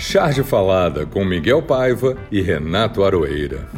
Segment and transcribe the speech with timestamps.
[0.00, 3.68] Charge Falada com Miguel Paiva e Renato Aroeira.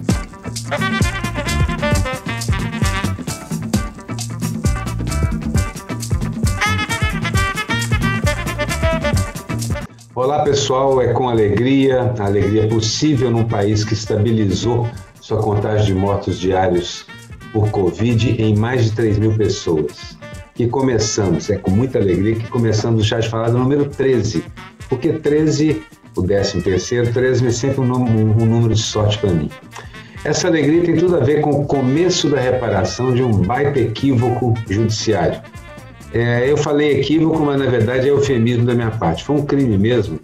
[10.14, 14.86] Olá pessoal, é com alegria, alegria possível num país que estabilizou
[15.20, 17.06] sua contagem de mortos diários
[17.50, 20.16] por Covid em mais de 3 mil pessoas.
[20.54, 24.44] Que começamos, é com muita alegria que começamos o Chá de Falada número 13,
[24.88, 25.82] porque 13,
[26.16, 29.50] o 13 terceiro, 13 é sempre um, um, número de sorte para mim.
[30.24, 34.54] Essa alegria tem tudo a ver com o começo da reparação de um baita equívoco
[34.68, 35.40] judiciário.
[36.12, 39.24] É, eu falei equívoco, mas na verdade é eufemismo da minha parte.
[39.24, 40.20] Foi um crime mesmo.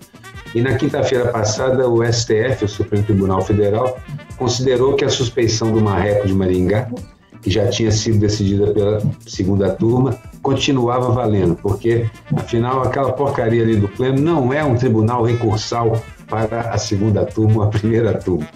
[0.54, 3.98] E na quinta-feira passada, o STF, o Supremo Tribunal Federal,
[4.36, 6.88] considerou que a suspeição do Marreco de Maringá,
[7.42, 13.76] que já tinha sido decidida pela segunda turma, continuava valendo, porque, afinal, aquela porcaria ali
[13.76, 18.46] do pleno não é um tribunal recursal para a segunda turma ou a primeira turma.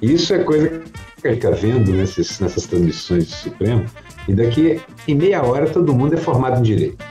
[0.00, 0.82] Isso é coisa
[1.20, 3.84] que a gente está vendo nesses, nessas transmissões do Supremo,
[4.28, 7.04] e daqui em meia hora todo mundo é formado em direito.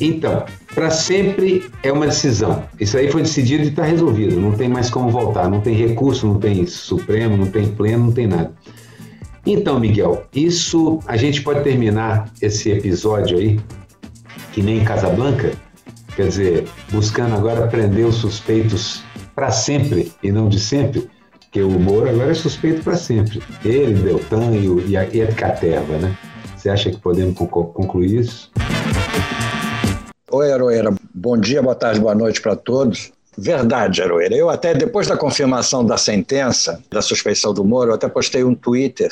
[0.00, 2.62] Então, para sempre é uma decisão.
[2.78, 4.40] Isso aí foi decidido e está resolvido.
[4.40, 5.48] Não tem mais como voltar.
[5.48, 8.52] Não tem recurso, não tem Supremo, não tem pleno, não tem nada.
[9.50, 13.58] Então, Miguel, isso a gente pode terminar esse episódio aí,
[14.52, 15.52] que nem Casablanca,
[16.14, 19.02] quer dizer, buscando agora prender os suspeitos
[19.34, 23.42] para sempre e não de sempre, porque o Moro agora é suspeito para sempre.
[23.64, 26.14] Ele, Deltan e, e a Edcaterva, né?
[26.54, 28.52] Você acha que podemos concluir isso?
[30.30, 30.94] Oi, Aroeira.
[31.14, 33.12] Bom dia, boa tarde, boa noite para todos.
[33.38, 34.34] Verdade, Aroeira.
[34.34, 38.54] Eu até, depois da confirmação da sentença, da suspeição do Moro, eu até postei um
[38.54, 39.08] Twitter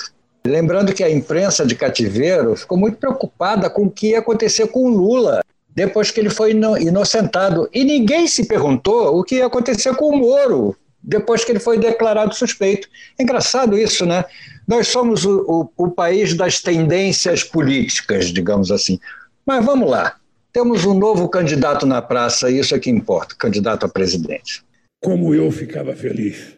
[0.47, 4.88] Lembrando que a imprensa de cativeiro ficou muito preocupada com o que ia acontecer com
[4.88, 5.42] Lula
[5.75, 7.69] depois que ele foi inocentado.
[7.72, 11.78] E ninguém se perguntou o que ia acontecer com o Moro depois que ele foi
[11.78, 12.88] declarado suspeito.
[13.19, 14.25] É engraçado isso, né?
[14.66, 18.99] Nós somos o, o, o país das tendências políticas, digamos assim.
[19.44, 20.16] Mas vamos lá.
[20.53, 24.65] Temos um novo candidato na praça, isso é que importa, candidato a presidente.
[25.00, 26.56] Como eu ficava feliz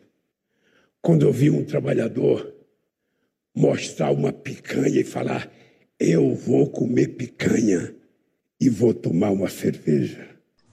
[1.03, 2.58] quando eu vi um trabalhador
[3.59, 5.51] mostrar uma picanha e falar:
[5.99, 7.93] eu vou comer picanha
[8.61, 10.27] e vou tomar uma cerveja.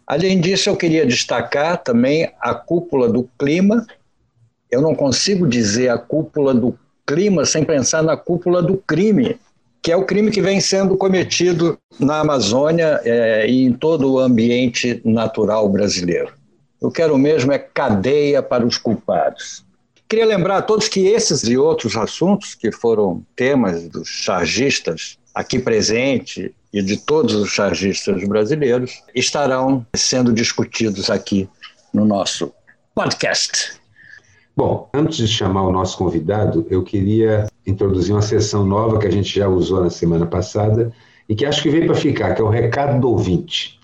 [0.07, 3.85] Além disso, eu queria destacar também a cúpula do clima.
[4.69, 9.39] Eu não consigo dizer a cúpula do clima sem pensar na cúpula do crime,
[9.81, 14.19] que é o crime que vem sendo cometido na Amazônia é, e em todo o
[14.19, 16.31] ambiente natural brasileiro.
[16.81, 19.65] Eu quero mesmo é cadeia para os culpados.
[20.07, 25.57] Queria lembrar a todos que esses e outros assuntos que foram temas dos chargistas aqui
[25.57, 31.49] presente e de todos os chargistas brasileiros estarão sendo discutidos aqui
[31.93, 32.53] no nosso
[32.93, 33.79] podcast.
[34.55, 39.11] Bom, antes de chamar o nosso convidado, eu queria introduzir uma sessão nova que a
[39.11, 40.93] gente já usou na semana passada
[41.27, 43.79] e que acho que veio para ficar, que é o recado do ouvinte.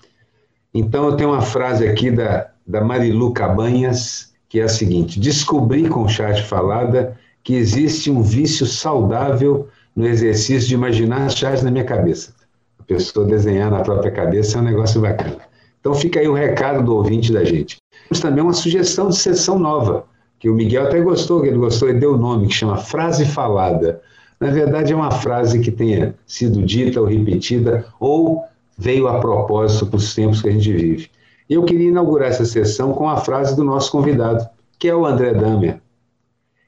[0.72, 5.88] Então, eu tenho uma frase aqui da, da Marilu Cabanhas, que é a seguinte: descobri
[5.88, 11.84] com chat falada que existe um vício saudável no exercício de imaginar chás na minha
[11.84, 12.34] cabeça.
[12.78, 15.38] A pessoa desenhar na própria cabeça é um negócio bacana.
[15.80, 17.78] Então fica aí o recado do ouvinte da gente.
[18.06, 20.04] Temos também uma sugestão de sessão nova,
[20.38, 23.24] que o Miguel até gostou, que ele gostou e deu o nome, que chama Frase
[23.24, 24.02] Falada.
[24.38, 28.44] Na verdade, é uma frase que tenha sido dita ou repetida, ou
[28.76, 31.10] veio a propósito para os tempos que a gente vive.
[31.52, 34.48] E eu queria inaugurar essa sessão com a frase do nosso convidado,
[34.78, 35.82] que é o André Damer,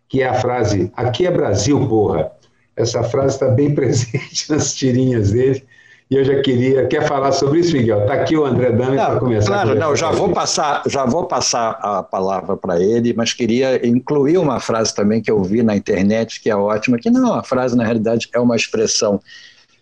[0.06, 2.30] que é a frase: Aqui é Brasil, porra.
[2.76, 5.64] Essa frase está bem presente nas tirinhas dele.
[6.10, 6.86] E eu já queria.
[6.86, 8.02] Quer falar sobre isso, Miguel?
[8.02, 9.46] Está aqui o André Damer para começar.
[9.46, 14.36] Claro, não, já vou, passar, já vou passar a palavra para ele, mas queria incluir
[14.36, 17.42] uma frase também que eu vi na internet, que é ótima, que não é uma
[17.42, 19.18] frase, na realidade, é uma expressão.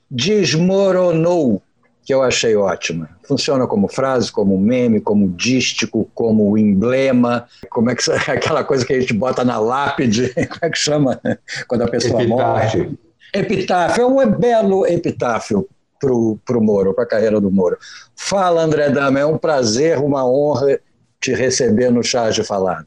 [0.09, 1.61] Desmoronou
[2.05, 3.09] que eu achei ótima.
[3.23, 8.93] Funciona como frase, como meme, como dístico, como emblema, como é que aquela coisa que
[8.93, 11.21] a gente bota na lápide, como é que chama
[11.69, 12.85] quando a pessoa epitáfio.
[12.85, 12.99] morre?
[13.35, 14.03] Epitáfio.
[14.03, 15.67] É um belo epitáfio
[15.99, 17.79] para o Moro, para a carreira do Moro.
[18.17, 20.81] Fala, André Dama, é um prazer, uma honra
[21.21, 22.87] te receber no Chá de Falada.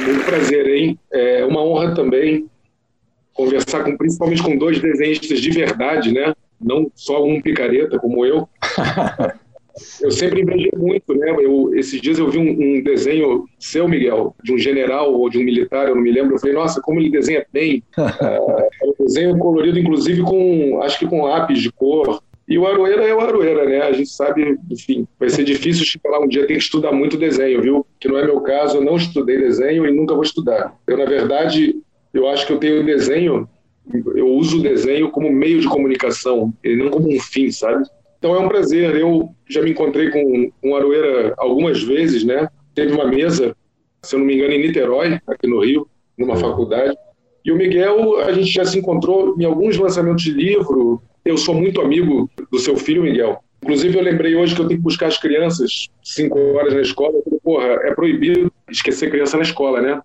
[0.00, 0.98] Muito prazer, hein?
[1.12, 2.48] É uma honra também
[3.40, 6.34] conversar com, principalmente com dois desenhistas de verdade, né?
[6.60, 8.46] Não só um picareta como eu.
[10.02, 11.34] eu sempre invejei muito, né?
[11.40, 15.38] Eu, esses dias eu vi um, um, desenho seu, Miguel, de um general ou de
[15.38, 16.34] um militar, eu não me lembro.
[16.34, 17.82] Eu falei, nossa, como ele desenha bem.
[17.96, 22.20] é um desenho colorido, inclusive com, acho que com lápis de cor.
[22.46, 23.80] E o Aroeira é o Aroeira, né?
[23.82, 27.16] A gente sabe, enfim, vai ser difícil chegar lá um dia, tem que estudar muito
[27.16, 27.86] desenho, viu?
[27.98, 30.76] Que não é meu caso, eu não estudei desenho e nunca vou estudar.
[30.84, 31.80] Eu, na verdade,
[32.12, 33.48] eu acho que eu tenho desenho,
[34.14, 37.84] eu uso o desenho como meio de comunicação, e não como um fim, sabe?
[38.18, 38.94] Então é um prazer.
[38.94, 42.48] Eu já me encontrei com um Aroeira algumas vezes, né?
[42.74, 43.56] Teve uma mesa,
[44.02, 46.94] se eu não me engano, em Niterói, aqui no Rio, numa faculdade.
[47.44, 51.54] E o Miguel, a gente já se encontrou em alguns lançamentos de livro, eu sou
[51.54, 53.42] muito amigo do seu filho, Miguel.
[53.62, 57.14] Inclusive, eu lembrei hoje que eu tenho que buscar as crianças cinco horas na escola.
[57.42, 60.00] Porra, é proibido esquecer criança na escola, né?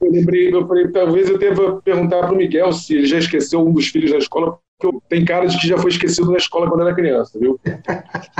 [0.00, 3.66] Eu lembrei, eu falei, talvez eu deva perguntar para o Miguel se ele já esqueceu
[3.66, 6.68] um dos filhos na escola, porque tem cara de que já foi esquecido na escola
[6.68, 7.60] quando era criança, viu?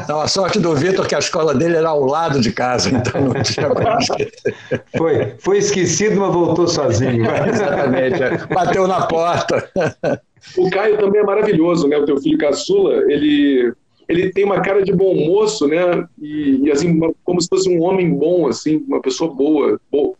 [0.08, 3.20] Não, a sorte do Vitor que a escola dele era ao lado de casa, então
[3.20, 4.85] não tinha como esquecer.
[4.97, 7.25] Foi, foi esquecido, mas voltou sozinho.
[7.46, 8.46] Exatamente, é.
[8.46, 9.70] bateu na porta.
[10.56, 11.99] O Caio também é maravilhoso, né?
[11.99, 13.73] O teu filho caçula, ele
[14.11, 16.05] ele tem uma cara de bom moço, né?
[16.20, 20.17] E, e assim, uma, como se fosse um homem bom, assim, uma pessoa boa, bo,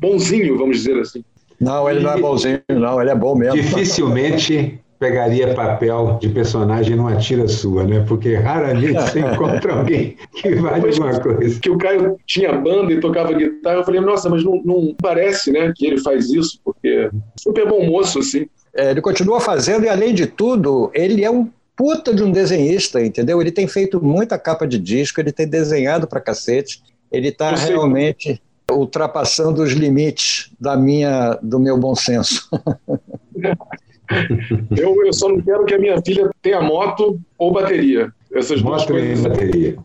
[0.00, 1.24] bonzinho, vamos dizer assim.
[1.60, 3.56] Não, ele e, não é bonzinho, não, ele é bom mesmo.
[3.56, 8.04] Dificilmente pegaria papel de personagem numa tira sua, né?
[8.06, 11.60] Porque raramente você encontra alguém que vale alguma coisa.
[11.60, 15.52] Que o Caio tinha banda e tocava guitarra, eu falei, nossa, mas não, não parece,
[15.52, 18.46] né, que ele faz isso, porque super bom moço, assim.
[18.74, 23.04] É, ele continua fazendo e, além de tudo, ele é um puta de um desenhista,
[23.04, 23.40] entendeu?
[23.40, 26.82] Ele tem feito muita capa de disco, ele tem desenhado pra cacete,
[27.12, 28.40] ele está realmente
[28.70, 32.48] ultrapassando os limites da minha, do meu bom senso.
[34.76, 38.12] eu, eu só não quero que a minha filha tenha moto ou bateria.
[38.32, 39.24] Essas moto duas coisas.
[39.24, 39.76] e bateria.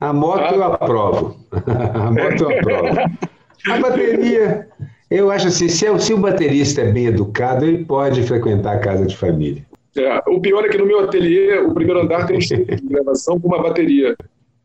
[0.00, 0.54] A moto ah.
[0.54, 1.36] eu aprovo.
[1.94, 2.96] a moto eu aprovo.
[3.68, 4.68] A bateria,
[5.10, 8.80] eu acho assim, se, é se o baterista é bem educado, ele pode frequentar a
[8.80, 9.64] casa de família.
[9.96, 13.40] É, o pior é que no meu ateliê, o primeiro andar tem um de gravação
[13.40, 14.14] com uma bateria.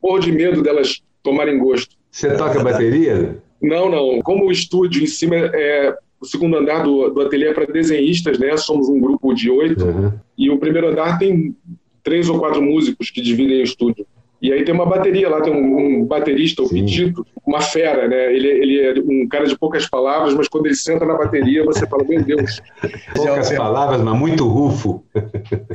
[0.02, 1.96] Porra de medo delas tomarem gosto.
[2.12, 3.42] Você toca bateria?
[3.62, 4.22] Não, não.
[4.22, 8.38] Como o estúdio em cima é o segundo andar do, do ateliê é para desenhistas,
[8.38, 8.56] né?
[8.56, 9.86] Somos um grupo de oito.
[9.86, 10.14] Uhum.
[10.38, 11.56] E o primeiro andar tem
[12.04, 14.06] três ou quatro músicos que dividem o estúdio.
[14.42, 18.34] E aí tem uma bateria lá, tem um, um baterista, o Petito, uma fera, né?
[18.34, 21.86] Ele, ele é um cara de poucas palavras, mas quando ele senta na bateria, você
[21.86, 22.60] fala, meu Deus.
[23.16, 25.04] Poucas palavras, mas muito rufo.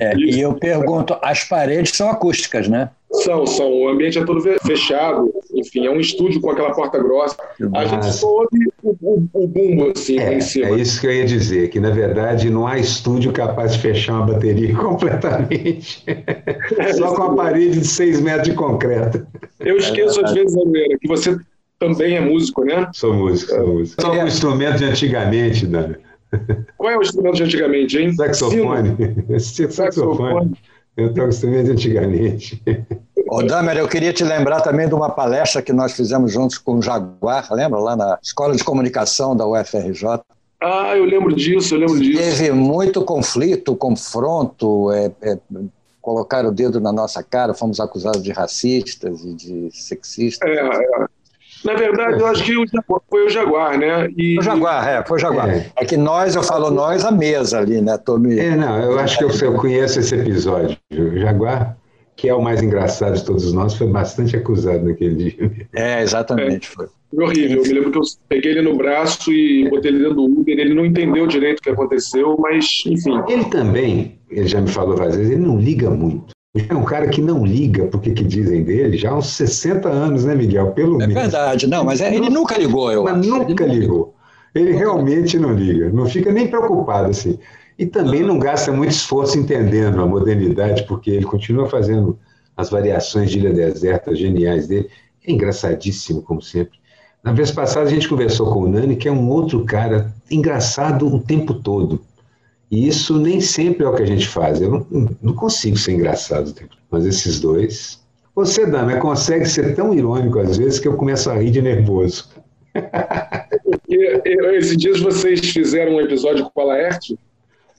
[0.01, 2.91] É, e eu pergunto, as paredes são acústicas, né?
[3.23, 3.73] São, são.
[3.73, 5.33] O ambiente é todo fechado.
[5.55, 7.37] Enfim, é um estúdio com aquela porta grossa.
[7.75, 10.69] A gente só ouve o, o, o bumbo, assim, é, em cima.
[10.69, 14.15] É isso que eu ia dizer, que na verdade não há estúdio capaz de fechar
[14.15, 16.05] uma bateria completamente.
[16.97, 19.27] só com a parede de seis metros de concreto.
[19.61, 21.37] Eu esqueço às vezes, Almeida, que você
[21.79, 22.89] também é músico, né?
[22.93, 24.03] Sou músico, sou músico.
[24.03, 25.97] Só um instrumento de antigamente, Dani.
[26.77, 28.13] Qual é o instrumento de antigamente, hein?
[28.15, 28.97] Saxofone.
[29.39, 30.53] Saxofone.
[30.97, 32.63] Eu toco instrumento antigamente.
[33.29, 36.79] Ô, Damer, eu queria te lembrar também de uma palestra que nós fizemos juntos com
[36.79, 37.79] o Jaguar, lembra?
[37.81, 40.21] Lá na Escola de Comunicação da UFRJ.
[40.61, 42.19] Ah, eu lembro disso, eu lembro disso.
[42.19, 45.39] Teve muito conflito, confronto, é, é,
[46.01, 50.49] colocaram o dedo na nossa cara, fomos acusados de racistas e de sexistas.
[50.49, 51.07] É, é.
[51.65, 52.55] Na verdade, eu acho que
[53.09, 54.09] foi o Jaguar, né?
[54.17, 54.39] E...
[54.39, 55.51] O Jaguar, é, foi o Jaguar.
[55.51, 55.71] É.
[55.77, 55.85] é.
[55.85, 57.97] que nós, eu falo nós, a mesa ali, né?
[57.99, 58.39] Tô me...
[58.39, 60.77] É, não, eu acho que eu, eu conheço esse episódio.
[60.93, 61.77] O Jaguar,
[62.15, 65.67] que é o mais engraçado de todos nós, foi bastante acusado naquele dia.
[65.75, 66.75] É, exatamente, é.
[66.75, 66.87] foi.
[67.15, 67.59] Foi horrível.
[67.59, 70.59] Eu me lembro que eu peguei ele no braço e botei ele dentro do Uber.
[70.59, 73.23] Ele não entendeu direito o que aconteceu, mas, enfim.
[73.29, 76.36] Ele também, ele já me falou várias vezes, ele não liga muito.
[76.69, 80.25] É um cara que não liga porque que dizem dele já há uns 60 anos,
[80.25, 80.73] né, Miguel?
[80.73, 81.17] Pelo é menos.
[81.17, 83.29] É verdade, não, mas é, ele nunca ligou, eu Mas acho.
[83.29, 84.15] nunca ele ligou.
[84.55, 87.39] Ele realmente não liga, não fica nem preocupado assim.
[87.79, 92.19] E também não gasta muito esforço entendendo a modernidade, porque ele continua fazendo
[92.57, 94.89] as variações de Ilha Deserta geniais dele.
[95.27, 96.79] É engraçadíssimo, como sempre.
[97.23, 101.07] Na vez passada a gente conversou com o Nani, que é um outro cara engraçado
[101.07, 102.01] o tempo todo.
[102.71, 104.61] E isso nem sempre é o que a gente faz.
[104.61, 106.53] Eu não, não consigo ser engraçado,
[106.91, 108.05] mas esses dois.
[108.35, 112.29] Você, Dama, consegue ser tão irônico às vezes que eu começo a rir de nervoso.
[114.57, 117.17] esses dias vocês fizeram um episódio com a Laerte,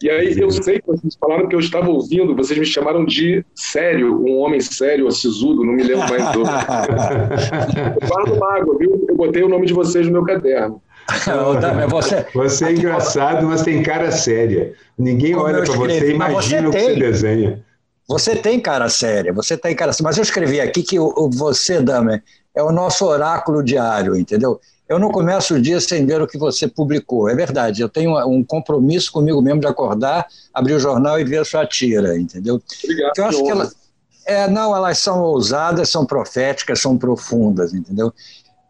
[0.02, 3.44] e aí eu sei que vocês falaram que eu estava ouvindo, vocês me chamaram de
[3.56, 6.44] sério, um homem sério, ou sisudo, não me lembro mais do.
[8.08, 9.06] Guardo água, viu?
[9.10, 10.80] Eu botei o nome de vocês no meu caderno.
[11.90, 12.26] Você...
[12.34, 14.74] você é engraçado, mas tem cara séria.
[14.98, 17.66] Ninguém Como olha para você e imagina o que você desenha.
[18.08, 20.06] Você tem cara séria, você tem cara séria.
[20.06, 22.22] Mas eu escrevi aqui que o, o você, Dame,
[22.56, 24.60] é o nosso oráculo diário, entendeu?
[24.88, 27.28] Eu não começo o dia sem ver o que você publicou.
[27.28, 31.40] É verdade, eu tenho um compromisso comigo mesmo de acordar, abrir o jornal e ver
[31.40, 32.62] a sua tira, entendeu?
[32.84, 33.12] Obrigado.
[33.18, 33.72] eu acho que ela,
[34.26, 38.14] é, não, elas são ousadas, são proféticas, são profundas, entendeu?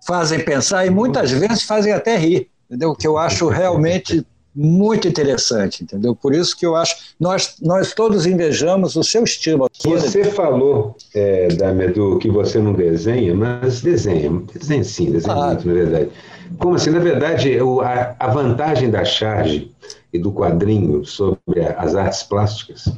[0.07, 2.95] Fazem pensar e muitas vezes fazem até rir, entendeu?
[2.95, 4.25] Que eu acho realmente
[4.57, 6.15] muito interessante, entendeu?
[6.15, 9.69] Por isso que eu acho, nós, nós todos invejamos o seu estilo.
[9.83, 15.47] Você falou, é, Damedo, que você não desenha, mas desenha, desenha sim, desenha ah.
[15.47, 16.09] muito, na verdade.
[16.57, 16.89] Como assim?
[16.89, 19.71] Na verdade, a, a vantagem da charge
[20.11, 21.39] e do quadrinho sobre
[21.77, 22.89] as artes plásticas,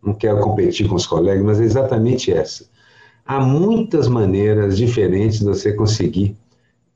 [0.00, 2.64] não quero competir com os colegas, mas é exatamente essa.
[3.26, 6.36] Há muitas maneiras diferentes de você conseguir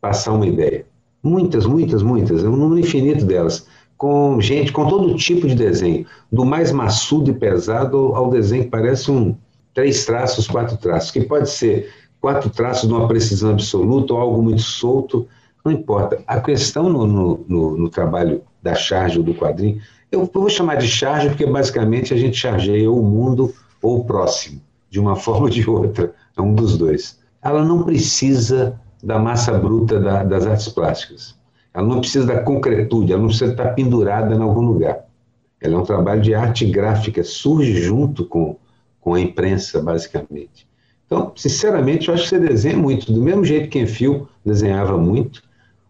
[0.03, 0.85] passar uma ideia.
[1.23, 3.67] Muitas, muitas, muitas, um número infinito delas
[3.97, 8.71] com gente com todo tipo de desenho, do mais maçudo e pesado ao desenho que
[8.71, 9.37] parece um
[9.73, 11.89] três traços, quatro traços, que pode ser
[12.21, 15.29] quatro traços de uma precisão absoluta ou algo muito solto,
[15.65, 16.21] não importa.
[16.27, 19.81] A questão no, no, no, no trabalho da charge ou do quadrinho,
[20.11, 24.61] eu, vou chamar de charge porque basicamente a gente chargeia o mundo ou o próximo,
[24.91, 27.21] de uma forma ou de outra, é um dos dois.
[27.41, 31.35] Ela não precisa da massa bruta da, das artes plásticas.
[31.75, 35.05] Ela não precisa da concretude, ela não precisa estar pendurada em algum lugar.
[35.61, 38.57] Ela é um trabalho de arte gráfica, surge junto com,
[39.01, 40.67] com a imprensa, basicamente.
[41.07, 45.43] Então, sinceramente, eu acho que você desenha muito, do mesmo jeito que Enfio desenhava muito,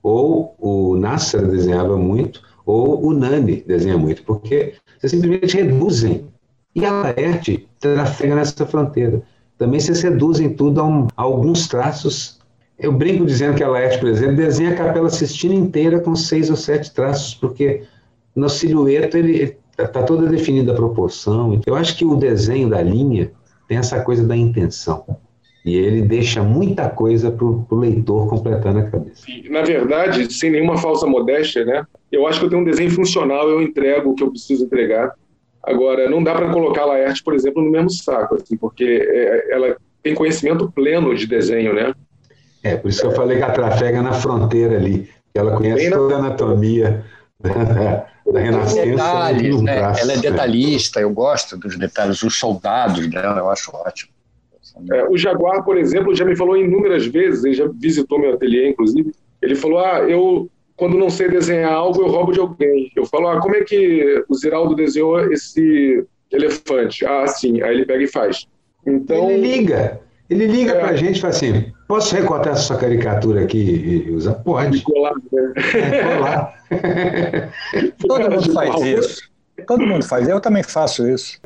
[0.03, 6.27] ou o Nasser desenhava muito, ou o Nani desenha muito, porque vocês simplesmente reduzem.
[6.75, 9.23] E a Laerte trafega nessa fronteira.
[9.59, 12.41] Também vocês reduzem tudo a, um, a alguns traços
[12.83, 16.51] eu brinco dizendo que a Laerte, por exemplo, desenha a Capela Sistina inteira com seis
[16.51, 17.83] ou sete traços, porque
[18.35, 21.61] no silhueta ele está toda definida a proporção.
[21.65, 23.31] Eu acho que o desenho da linha
[23.69, 25.05] tem essa coisa da intenção.
[25.65, 29.25] E ele deixa muita coisa para o leitor completar na cabeça.
[29.49, 31.87] Na verdade, sem nenhuma falsa modéstia, né?
[32.11, 35.15] Eu acho que eu tenho um desenho funcional, eu entrego o que eu preciso entregar.
[35.63, 39.55] Agora, não dá para colocar a Laerte, por exemplo, no mesmo saco, assim, porque é,
[39.55, 41.95] ela tem conhecimento pleno de desenho, né?
[42.63, 45.91] É, por isso que eu falei que a trafega na fronteira ali, que ela conhece
[45.91, 47.05] toda a anatomia
[47.41, 48.91] da, da Renascença.
[48.91, 49.79] Detalhes, né?
[49.99, 54.13] Ela é detalhista, eu gosto dos detalhes, os soldados dela, eu acho ótimo.
[54.91, 58.71] É, o Jaguar, por exemplo, já me falou inúmeras vezes, ele já visitou meu ateliê,
[58.71, 59.13] inclusive.
[59.41, 62.91] Ele falou: Ah, eu, quando não sei desenhar algo, eu roubo de alguém.
[62.97, 67.05] Eu falo: Ah, como é que o Ziraldo desenhou esse elefante?
[67.05, 67.63] Ah, sim.
[67.63, 68.47] Aí ele pega e faz.
[68.87, 70.01] Então, ele liga.
[70.33, 70.81] Ele liga é.
[70.81, 74.35] para a gente e fala assim: posso recortar essa sua caricatura aqui e usar?
[74.37, 74.81] Pode.
[74.83, 75.53] Colar, né?
[75.75, 76.55] é, colar.
[78.01, 79.33] Todo mundo faz isso.
[79.67, 81.39] Todo mundo faz, eu também faço isso.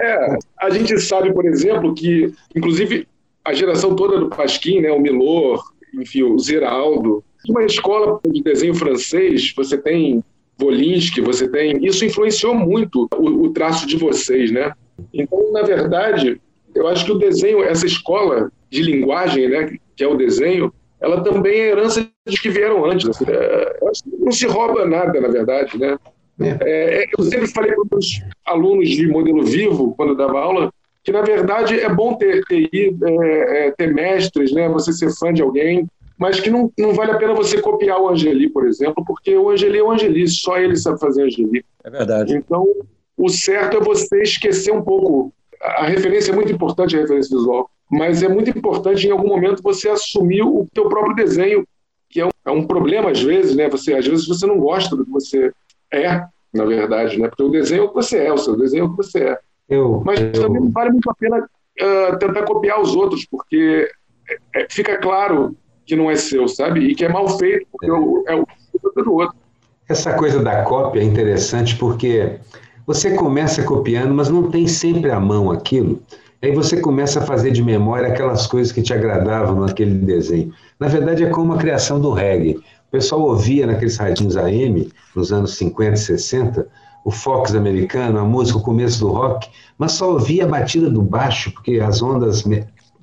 [0.00, 3.06] É, a gente sabe, por exemplo, que, inclusive,
[3.44, 5.62] a geração toda do Pasquim, né, o Milor,
[5.94, 10.22] enfim, o Ziraldo, uma escola de desenho francês, você tem
[10.58, 11.84] Volinsky, você tem.
[11.86, 14.72] Isso influenciou muito o, o traço de vocês, né?
[15.14, 16.40] Então, na verdade,
[16.76, 21.22] eu acho que o desenho, essa escola de linguagem, né, que é o desenho, ela
[21.22, 23.08] também é herança de que vieram antes.
[23.08, 23.76] Assim, é,
[24.18, 25.98] não se rouba nada, na verdade, né?
[26.40, 30.72] É, é eu sempre falei para os alunos de modelo vivo, quando eu dava aula,
[31.02, 34.68] que na verdade é bom ter, ter, é, é, ter mestres, né?
[34.68, 35.86] Você ser fã de alguém,
[36.18, 39.50] mas que não, não vale a pena você copiar o Angeli, por exemplo, porque o
[39.50, 41.64] Angeli é o Angeli, só ele sabe fazer Angeli.
[41.84, 42.34] É verdade.
[42.34, 42.66] Então,
[43.16, 47.70] o certo é você esquecer um pouco a referência é muito importante, a referência visual,
[47.90, 51.66] mas é muito importante em algum momento você assumir o teu próprio desenho,
[52.08, 53.68] que é um, é um problema às vezes, né?
[53.68, 55.52] Você às vezes você não gosta do que você
[55.92, 57.28] é, na verdade, né?
[57.28, 59.24] Porque o desenho é o que você é, o seu desenho é o que você
[59.24, 59.38] é.
[59.68, 60.32] Eu, mas eu...
[60.32, 63.88] também não vale muito a pena uh, tentar copiar os outros, porque
[64.28, 66.80] é, é, fica claro que não é seu, sabe?
[66.80, 68.46] E que é mal feito, porque é, o, é o
[69.02, 69.36] do outro.
[69.88, 72.38] Essa coisa da cópia é interessante porque
[72.86, 76.00] você começa copiando, mas não tem sempre à mão aquilo.
[76.40, 80.52] Aí você começa a fazer de memória aquelas coisas que te agradavam naquele desenho.
[80.78, 82.56] Na verdade, é como a criação do reggae.
[82.56, 86.68] O pessoal ouvia naqueles radinhos AM, nos anos 50 e 60,
[87.04, 91.02] o Fox americano, a música, o começo do rock, mas só ouvia a batida do
[91.02, 92.44] baixo, porque as ondas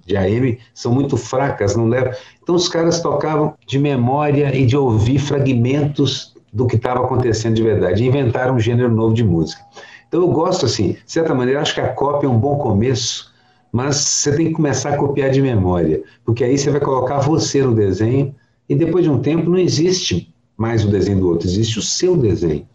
[0.05, 2.13] de AM são muito fracas, não levam.
[2.41, 7.63] Então os caras tocavam de memória e de ouvir fragmentos do que estava acontecendo de
[7.63, 8.05] verdade.
[8.05, 9.61] Inventaram um gênero novo de música.
[10.07, 13.33] Então eu gosto assim, de certa maneira, acho que a cópia é um bom começo,
[13.71, 17.63] mas você tem que começar a copiar de memória, porque aí você vai colocar você
[17.63, 18.35] no desenho
[18.69, 22.15] e depois de um tempo não existe mais o desenho do outro, existe o seu
[22.15, 22.67] desenho.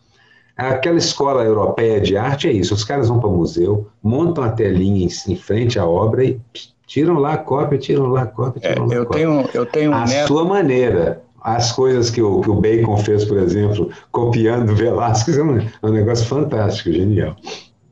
[0.57, 4.51] Aquela escola europeia de arte é isso, os caras vão para o museu, montam a
[4.51, 6.41] telinha em, frente à obra e
[6.85, 9.25] tiram lá a cópia, tiram lá a cópia, tiram é, lá a cópia.
[9.25, 10.27] Tenho, eu tenho a neto...
[10.27, 15.43] sua maneira, as coisas que o, que o Bacon fez, por exemplo, copiando Velázquez, é
[15.43, 17.37] um, é um negócio fantástico, genial.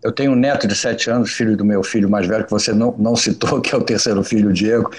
[0.02, 2.72] Eu tenho um neto de sete anos, filho do meu filho mais velho, que você
[2.72, 4.90] não, não citou, que é o terceiro filho, o Diego.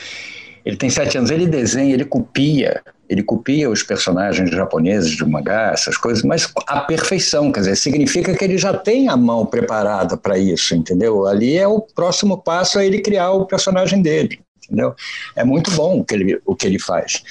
[0.66, 5.72] Ele tem sete anos, ele desenha, ele copia, ele copia os personagens japoneses de mangá,
[5.72, 10.18] essas coisas, mas à perfeição, quer dizer, significa que ele já tem a mão preparada
[10.18, 11.26] para isso, entendeu?
[11.26, 14.94] Ali é o próximo passo, é ele criar o personagem dele, entendeu?
[15.38, 17.24] É muito bom o que ele, o que ele faz.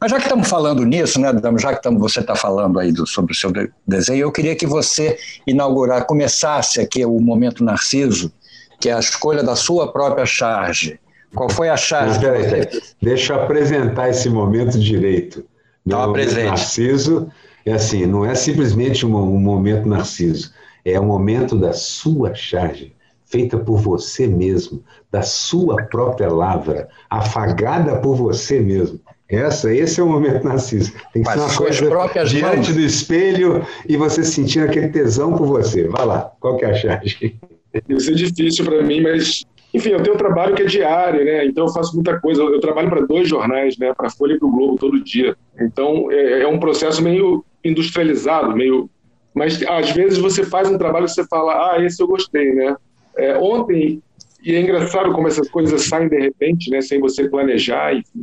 [0.00, 1.28] Mas já que estamos falando nisso, né,
[1.58, 3.52] já que estamos, você está falando aí do, sobre o seu
[3.86, 8.32] desenho, eu queria que você inaugurar, começasse aqui o momento Narciso,
[8.80, 10.98] que é a escolha da sua própria charge.
[11.34, 12.14] Qual foi a charge?
[12.14, 12.68] Não, peraí,
[13.00, 15.44] Deixa eu apresentar esse momento direito.
[15.84, 16.46] Não, presente.
[16.46, 17.30] Narciso
[17.64, 20.52] é assim, não é simplesmente um, um momento Narciso,
[20.84, 26.88] é o um momento da sua charge feita por você mesmo, da sua própria lavra,
[27.10, 29.00] afagada por você mesmo.
[29.28, 30.92] Essa, esse é o momento narciso.
[31.12, 32.74] Tem que Mas ser uma coisa próprias diante mãos.
[32.74, 35.88] do espelho e você sentindo aquele tesão por você.
[35.88, 37.36] Vai lá, qual que é a charge?
[37.88, 41.44] Isso é difícil para mim, mas enfim, eu tenho um trabalho que é diário, né?
[41.44, 42.42] Então eu faço muita coisa.
[42.42, 43.92] Eu trabalho para dois jornais, né?
[43.92, 45.36] Para a Folha e para o Globo todo dia.
[45.60, 48.88] Então é, é, um processo meio industrializado, meio.
[49.34, 52.74] Mas às vezes você faz um trabalho que você fala, ah, esse eu gostei, né?
[53.18, 54.00] É, ontem
[54.42, 56.80] e é engraçado como essas coisas saem de repente, né?
[56.80, 58.22] Sem você planejar, enfim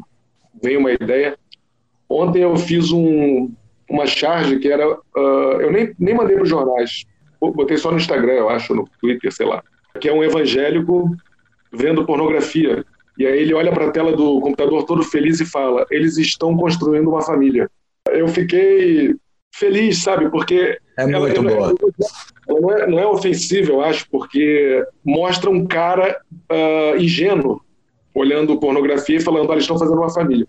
[0.62, 1.38] veio uma ideia.
[2.10, 3.52] Ontem eu fiz um,
[3.90, 4.88] uma charge que era.
[4.90, 7.06] Uh, eu nem, nem mandei para os jornais,
[7.40, 9.64] botei só no Instagram, eu acho, no Twitter, sei lá.
[10.00, 11.10] Que é um evangélico
[11.72, 12.86] vendo pornografia.
[13.18, 16.56] E aí ele olha para a tela do computador todo feliz e fala: eles estão
[16.58, 17.70] construindo uma família.
[18.10, 19.16] Eu fiquei
[19.54, 20.30] feliz, sabe?
[20.30, 20.78] Porque.
[20.98, 21.76] É muito ela, boa.
[22.48, 26.20] Ela não, é, não é ofensiva, eu acho, porque mostra um cara
[26.52, 27.63] uh, ingênuo
[28.14, 30.48] olhando pornografia e falando, olha, estão fazendo uma família.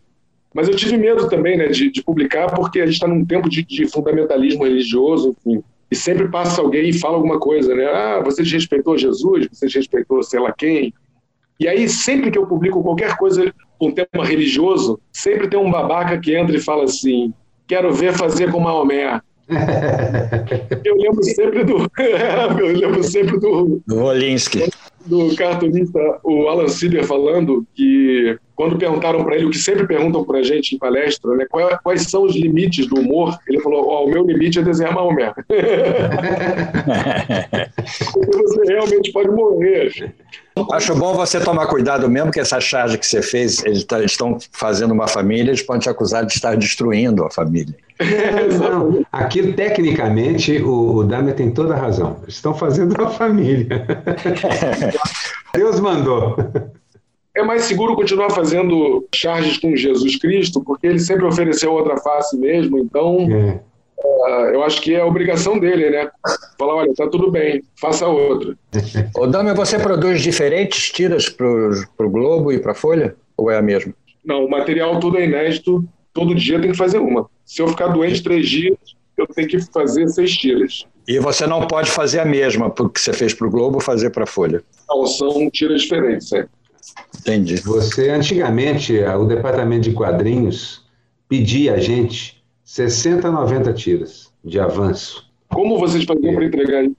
[0.54, 3.49] Mas eu tive medo também né, de, de publicar, porque a gente está num tempo
[3.49, 7.87] de, de, fundamentalismo religioso, enfim, e sempre passa alguém e fala alguma coisa, né?
[7.87, 10.94] Ah, você desrespeitou Jesus, você desrespeitou sei lá quem.
[11.59, 16.18] E aí, sempre que eu publico qualquer coisa com tema religioso, sempre tem um babaca
[16.18, 17.33] que entra e fala assim:
[17.66, 19.20] quero ver fazer com Maomé.
[20.85, 21.79] eu lembro sempre do.
[22.59, 23.83] eu lembro sempre do.
[23.87, 24.68] Do Wolinski
[25.05, 30.25] do cartunista, o Alan Sieber, falando que quando perguntaram para ele o que sempre perguntam
[30.25, 31.45] para a gente em palestra, né,
[31.83, 35.35] quais são os limites do humor, ele falou: oh, o meu limite é desenhar Maomé.
[38.14, 40.14] você realmente pode morrer.
[40.73, 44.38] Acho bom você tomar cuidado mesmo que essa charge que você fez, eles tá, estão
[44.53, 47.75] fazendo uma família, eles podem te acusar de estar destruindo a família.
[48.59, 52.22] Não, aqui tecnicamente o, o Dahmer tem toda a razão.
[52.26, 53.87] Estão fazendo uma família.
[55.54, 56.37] Deus mandou.
[57.37, 62.37] É mais seguro continuar fazendo charges com Jesus Cristo, porque ele sempre ofereceu outra face
[62.37, 63.61] mesmo, então é.
[63.98, 66.09] uh, eu acho que é obrigação dele, né?
[66.57, 68.57] Falar, olha, tá tudo bem, faça outra.
[69.18, 73.16] Ô Dami, você produz diferentes tiras para o Globo e para a Folha?
[73.37, 73.92] Ou é a mesma?
[74.24, 77.29] Não, o material tudo é inédito, todo dia tem que fazer uma.
[77.44, 78.79] Se eu ficar doente três dias,
[79.18, 80.87] eu tenho que fazer seis tiras.
[81.07, 84.24] E você não pode fazer a mesma que você fez para o Globo fazer para
[84.24, 84.62] a Folha?
[84.88, 86.46] Não, são tiras diferentes, é.
[87.18, 87.57] Entendi.
[87.57, 90.83] Você, antigamente, o departamento de quadrinhos
[91.29, 95.27] pedia a gente 60, 90 tiras de avanço.
[95.48, 96.35] Como vocês faziam é.
[96.35, 96.96] para entregar isso?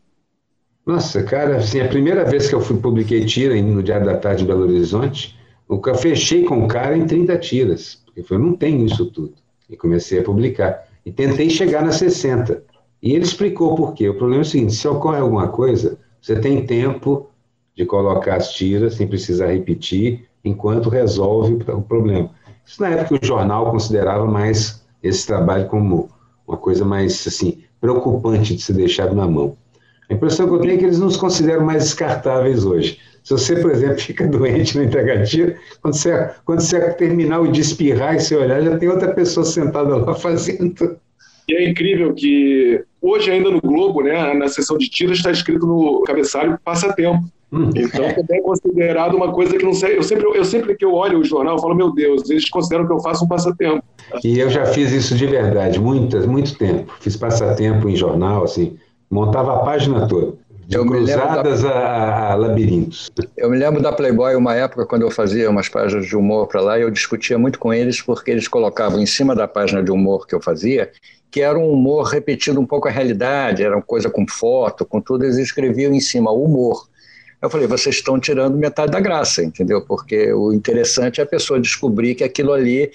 [0.86, 4.44] Nossa, cara, assim, a primeira vez que eu fui, publiquei tira no Diário da Tarde
[4.44, 5.36] em Belo Horizonte,
[5.68, 8.05] eu fechei com o cara em 30 tiras.
[8.16, 9.34] Eu falei, não tem isso tudo.
[9.70, 10.88] E comecei a publicar.
[11.06, 12.64] E tentei chegar nas 60.
[13.02, 14.10] E ele explicou por quê.
[14.10, 17.28] O problema é o seguinte: se ocorre alguma coisa, você tem tempo
[17.76, 22.32] de colocar as tiras sem precisar repetir, enquanto resolve o problema.
[22.66, 26.10] Isso na época o jornal considerava mais esse trabalho como
[26.48, 29.58] uma coisa mais assim preocupante de ser deixado na mão.
[30.10, 33.00] A impressão que eu tenho é que eles nos consideram mais descartáveis hoje.
[33.24, 37.62] Se você, por exemplo, fica doente no entregatiro, quando você, quando você terminar o de
[37.62, 40.98] espirrar e você olhar, já tem outra pessoa sentada lá fazendo.
[41.48, 45.66] E é incrível que hoje ainda no Globo, né, na seção de tiras está escrito
[45.66, 47.24] no cabeçalho passatempo.
[47.52, 47.70] Hum.
[47.76, 49.98] Então também é considerado uma coisa que não sei.
[49.98, 52.88] Eu sempre, eu sempre que eu olho o jornal, eu falo, meu Deus, eles consideram
[52.88, 53.84] que eu faço um passatempo.
[54.24, 56.92] E eu já fiz isso de verdade, muitas, muito tempo.
[57.00, 58.76] Fiz passatempo em jornal, assim,
[59.10, 60.34] montava a página toda.
[60.68, 61.70] De eu cruzadas da...
[61.70, 63.12] a, a, labirintos.
[63.38, 66.60] Eu me lembro da Playboy uma época quando eu fazia umas páginas de humor para
[66.60, 69.92] lá e eu discutia muito com eles porque eles colocavam em cima da página de
[69.92, 70.92] humor que eu fazia
[71.36, 75.02] que era um humor repetindo um pouco a realidade, era uma coisa com foto, com
[75.02, 76.88] tudo, eles escreviam em cima humor.
[77.42, 79.86] Eu falei, vocês estão tirando metade da graça, entendeu?
[79.86, 82.90] Porque o interessante é a pessoa descobrir que aquilo ali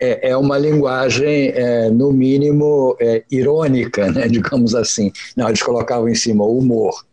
[0.00, 5.12] é, é uma linguagem, é, no mínimo, é, irônica, né, digamos assim.
[5.36, 7.04] Não, eles colocavam em cima o humor.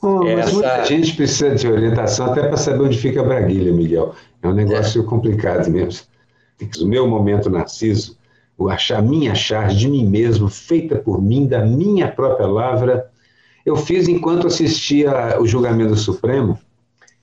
[0.00, 0.52] Oh, mas Essa...
[0.52, 4.14] muita gente precisa de orientação até para saber onde fica a Braguilha, Miguel.
[4.42, 5.04] É um negócio é.
[5.04, 6.04] complicado mesmo.
[6.80, 8.16] O meu momento narciso,
[8.58, 13.06] o achar minha charge de mim mesmo, feita por mim, da minha própria lavra,
[13.64, 16.58] eu fiz enquanto assistia o julgamento do Supremo,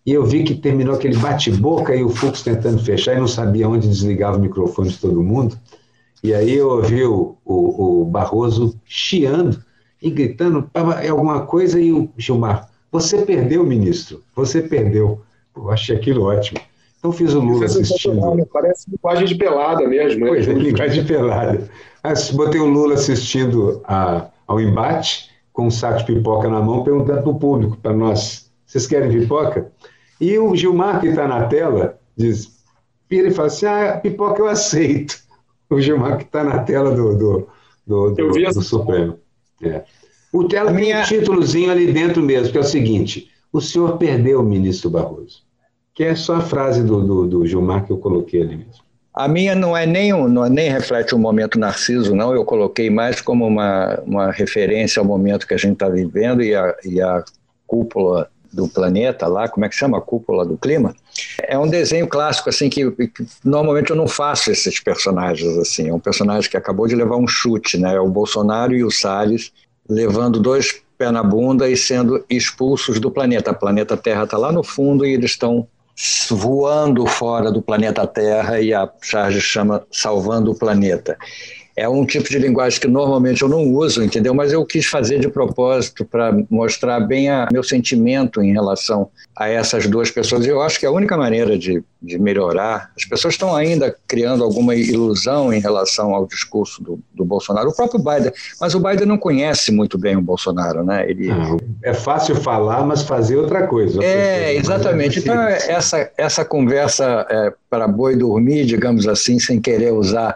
[0.06, 3.68] e eu vi que terminou aquele bate-boca e o Fux tentando fechar e não sabia
[3.68, 5.58] onde desligava o microfone de todo mundo.
[6.24, 9.64] E aí eu ouvi o, o, o Barroso chiando
[10.02, 15.22] e gritando alguma coisa e o Gilmar, você perdeu, ministro, você perdeu.
[15.54, 16.60] Pô, achei aquilo ótimo.
[16.98, 18.36] Então fiz o Lula Isso é assistindo.
[18.36, 18.46] Né?
[18.52, 20.28] Parece linguagem de pelada mesmo.
[20.28, 21.70] Pois é, linguagem de pelada.
[22.34, 27.22] Botei o Lula assistindo a, ao embate, com um saco de pipoca na mão, perguntando
[27.22, 29.72] para o público, para nós, vocês querem pipoca?
[30.22, 32.60] E o Gilmar, que está na tela, diz,
[33.10, 35.18] vira e fala assim, ah, pipoca eu aceito.
[35.68, 37.48] O Gilmar, que está na tela do, do,
[37.86, 39.18] do, do, do Supremo.
[39.64, 39.84] É.
[40.32, 41.02] O tem minha...
[41.02, 45.42] um títulozinho ali dentro mesmo, que é o seguinte: o senhor perdeu o ministro Barroso.
[45.94, 48.84] Que é só a frase do, do, do Gilmar que eu coloquei ali mesmo.
[49.14, 52.34] A minha não é nem, não é nem reflete o um momento narciso, não.
[52.34, 56.56] Eu coloquei mais como uma, uma referência ao momento que a gente está vivendo e
[56.56, 57.24] a, e a
[57.66, 59.98] cúpula do planeta lá, como é que chama?
[59.98, 60.96] A cúpula do clima.
[61.44, 65.90] É um desenho clássico, assim, que, que, normalmente eu não faço esses personagens, assim.
[65.90, 67.96] É um personagem que acabou de levar um chute, né?
[67.96, 69.52] É o Bolsonaro e o Salles
[69.88, 73.52] levando dois pés na bunda e sendo expulsos do planeta.
[73.52, 75.68] O planeta Terra está lá no fundo e eles estão
[76.30, 81.18] voando fora do planeta Terra e a charge chama Salvando o Planeta
[81.80, 84.34] é um tipo de linguagem que normalmente eu não uso, entendeu?
[84.34, 89.48] Mas eu quis fazer de propósito para mostrar bem a meu sentimento em relação a
[89.48, 90.46] essas duas pessoas.
[90.46, 94.44] Eu acho que é a única maneira de, de melhorar, as pessoas estão ainda criando
[94.44, 99.06] alguma ilusão em relação ao discurso do, do Bolsonaro, o próprio Biden, mas o Biden
[99.06, 101.10] não conhece muito bem o Bolsonaro, né?
[101.10, 101.30] Ele...
[101.82, 104.04] é fácil falar, mas fazer outra coisa.
[104.04, 105.20] É, exatamente.
[105.20, 110.36] Então, essa, essa conversa é, para boi dormir, digamos assim, sem querer usar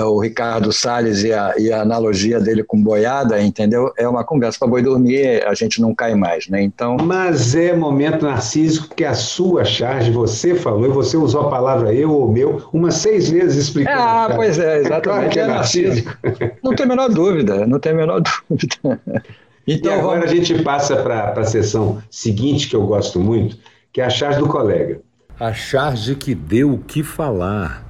[0.00, 3.92] o Ricardo Salles e a, e a, analogia dele com boiada, entendeu?
[3.98, 6.62] É uma conversa para boi dormir, a gente não cai mais, né?
[6.62, 6.96] Então.
[7.02, 11.92] Mas é momento narcísico que a sua charge, você falou, e você usou a palavra
[11.92, 14.00] eu ou meu umas seis vezes explicando.
[14.00, 14.94] Ah, pois é, exatamente.
[14.94, 16.18] É claro que é, é narcísico.
[16.62, 19.00] Não tem a menor dúvida, não tem a menor dúvida.
[19.64, 20.32] Então, e agora vamos...
[20.32, 23.56] a gente passa para a sessão seguinte, que eu gosto muito,
[23.92, 25.00] que é a charge do colega.
[25.38, 27.84] A charge que deu o que falar.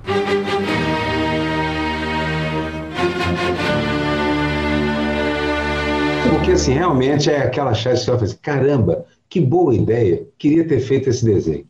[6.42, 10.80] Porque, assim, realmente é aquela chave que fala assim, caramba, que boa ideia, queria ter
[10.80, 11.64] feito esse desenho,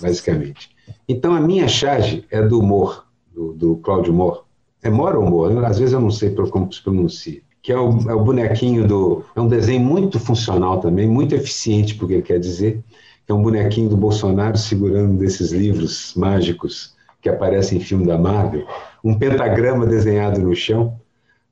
[0.00, 0.70] basicamente.
[1.06, 3.00] Então, a minha charge é do Moore,
[3.30, 4.40] do, do Cláudio Moore.
[4.82, 5.66] É Moore ou Moore?
[5.66, 7.42] Às vezes eu não sei como se pronuncia.
[7.60, 9.22] Que é o, é o bonequinho do...
[9.36, 12.82] É um desenho muito funcional também, muito eficiente, porque ele quer dizer.
[13.28, 18.16] É um bonequinho do Bolsonaro segurando um desses livros mágicos que aparecem em filme da
[18.16, 18.66] Marvel.
[19.04, 20.98] Um pentagrama desenhado no chão.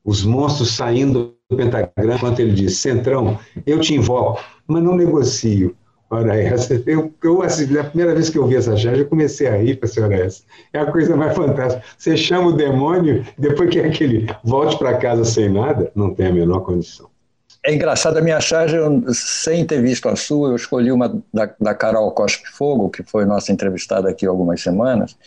[0.03, 5.75] Os monstros saindo do pentagrama, enquanto ele diz, Centrão, eu te invoco, mas não negocio.
[6.09, 9.47] Ora essa, eu, eu assim, a primeira vez que eu vi essa charge, eu comecei
[9.47, 10.43] a rir para a senhora essa.
[10.73, 11.83] É a coisa mais fantástica.
[11.97, 16.27] Você chama o demônio, depois que é aquele volte para casa sem nada, não tem
[16.27, 17.09] a menor condição.
[17.63, 21.51] É engraçado, a minha charge, eu, sem ter visto a sua, eu escolhi uma da,
[21.59, 25.17] da Carol Cospe Fogo, que foi nossa entrevistada aqui algumas semanas,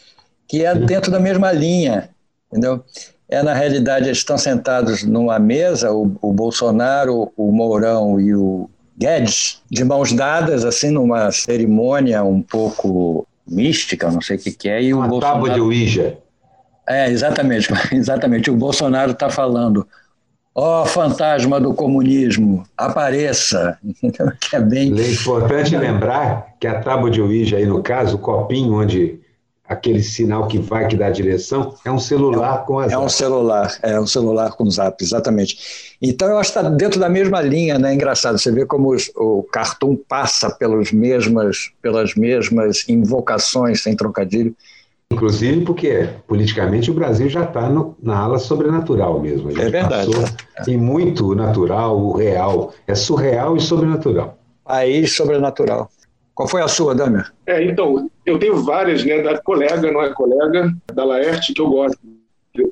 [0.46, 2.10] que é dentro da mesma linha,
[2.48, 2.84] entendeu?
[3.28, 8.70] É, na realidade, eles estão sentados numa mesa, o, o Bolsonaro, o Mourão e o
[8.96, 14.68] Guedes, de mãos dadas, assim, numa cerimônia um pouco mística, não sei o que, que
[14.68, 14.82] é.
[14.82, 15.40] E uma o Bolsonaro...
[15.40, 16.18] tábua de Ouija.
[16.88, 18.50] É, exatamente, exatamente.
[18.50, 19.86] O Bolsonaro está falando,
[20.54, 23.78] ó oh, fantasma do comunismo, apareça.
[24.40, 24.98] que é bem...
[24.98, 29.20] É importante lembrar que a tábua de Ouija aí, no caso, o copinho onde
[29.68, 33.08] aquele sinal que vai, que dá a direção, é um celular com as É um
[33.08, 35.96] celular, é um celular com zap, exatamente.
[36.00, 37.92] Então, eu acho que está dentro da mesma linha, né?
[37.92, 44.56] Engraçado, você vê como os, o cartoon passa pelos mesmas, pelas mesmas invocações, sem trocadilho.
[45.10, 47.70] Inclusive porque, politicamente, o Brasil já está
[48.02, 49.50] na ala sobrenatural mesmo.
[49.50, 50.10] é verdade.
[50.66, 52.72] E muito natural, o real.
[52.86, 54.38] É surreal e sobrenatural.
[54.64, 55.90] País sobrenatural.
[56.38, 57.32] Qual foi a sua, Damer?
[57.44, 61.68] É, então, eu tenho várias, né, da colega, não é colega, da Laerte, que eu
[61.68, 61.98] gosto,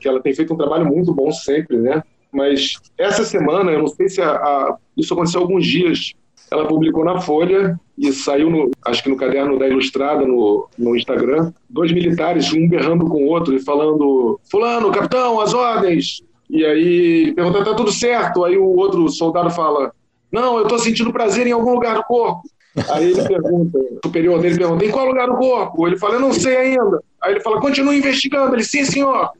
[0.00, 2.00] que ela tem feito um trabalho muito bom sempre, né?
[2.30, 6.12] Mas essa semana, eu não sei se a, a, isso aconteceu alguns dias
[6.48, 10.94] ela publicou na Folha e saiu, no, acho que no caderno da Ilustrada, no, no
[10.94, 16.22] Instagram, dois militares, um berrando com o outro e falando: Fulano, capitão, as ordens!
[16.48, 18.44] E aí pergunta: tá tudo certo?
[18.44, 19.90] Aí o outro soldado fala:
[20.30, 22.42] Não, eu estou sentindo prazer em algum lugar do corpo.
[22.90, 25.86] Aí ele pergunta, o superior dele pergunta: Em qual lugar do corpo?
[25.86, 27.02] Ele fala: Eu não sei ainda.
[27.22, 28.54] Aí ele fala: Continue investigando.
[28.54, 29.30] Ele: Sim, senhor.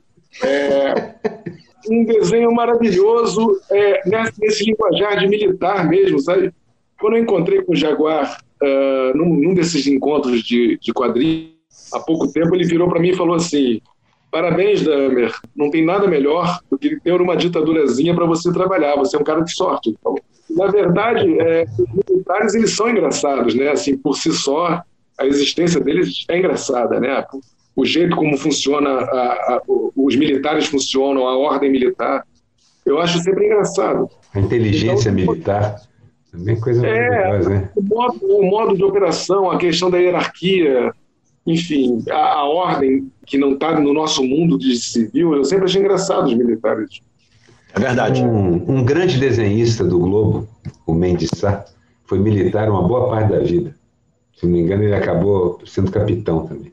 [0.42, 1.14] É,
[1.90, 6.53] um desenho maravilhoso é, nesse, nesse linguajar de militar mesmo, sabe?
[6.99, 11.53] Quando eu encontrei com o Jaguar uh, num, num, desses encontros de, de quadrinhos,
[11.92, 13.81] há pouco tempo, ele virou para mim e falou assim:
[14.37, 19.16] Parabéns, Damer, não tem nada melhor do que ter uma ditadurazinha para você trabalhar, você
[19.16, 19.96] é um cara de sorte.
[19.99, 20.14] Então,
[20.51, 23.70] na verdade, é, os militares eles são engraçados, né?
[23.70, 24.83] Assim, por si só,
[25.18, 27.25] a existência deles é engraçada, né?
[27.75, 29.62] O jeito como funciona, a, a,
[29.96, 32.22] os militares funcionam, a ordem militar,
[32.85, 34.07] eu acho sempre engraçado.
[34.35, 35.77] A inteligência então, militar.
[36.31, 37.70] Também coisa é, maravilhosa, né?
[37.75, 40.92] O modo, o modo, de operação, a questão da hierarquia,
[41.46, 45.80] enfim, a, a ordem que não está no nosso mundo de civil, eu sempre achei
[45.80, 47.00] engraçado os militares.
[47.74, 48.22] É verdade.
[48.22, 50.48] Um, um grande desenhista do Globo,
[50.87, 51.64] o Mendes Sá,
[52.04, 53.74] foi militar uma boa parte da vida.
[54.35, 56.72] Se não me engano, ele acabou sendo capitão também.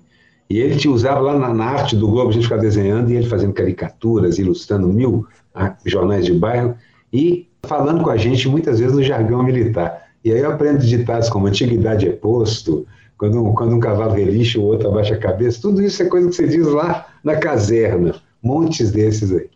[0.50, 3.16] E ele te usava lá na, na, arte do Globo, a gente ficava desenhando e
[3.16, 6.76] ele fazendo caricaturas, ilustrando mil ah, jornais de bairro
[7.12, 10.10] e falando com a gente muitas vezes no jargão militar.
[10.24, 12.86] E aí eu aprendo ditados como antiguidade é posto,
[13.18, 16.30] quando um, quando um cavalo relincha, o outro abaixa a cabeça, tudo isso é coisa
[16.30, 19.50] que você diz lá na caserna, montes desses aí.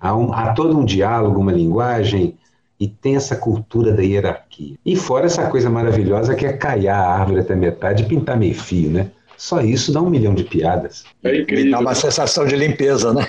[0.00, 2.38] Há, um, há todo um diálogo, uma linguagem,
[2.78, 4.76] e tem essa cultura da hierarquia.
[4.84, 8.54] E fora essa coisa maravilhosa que é caiar a árvore até metade e pintar meio
[8.54, 9.10] fio, né?
[9.36, 11.04] Só isso dá um milhão de piadas.
[11.22, 11.72] É incrível.
[11.72, 13.26] dá uma sensação de limpeza, né?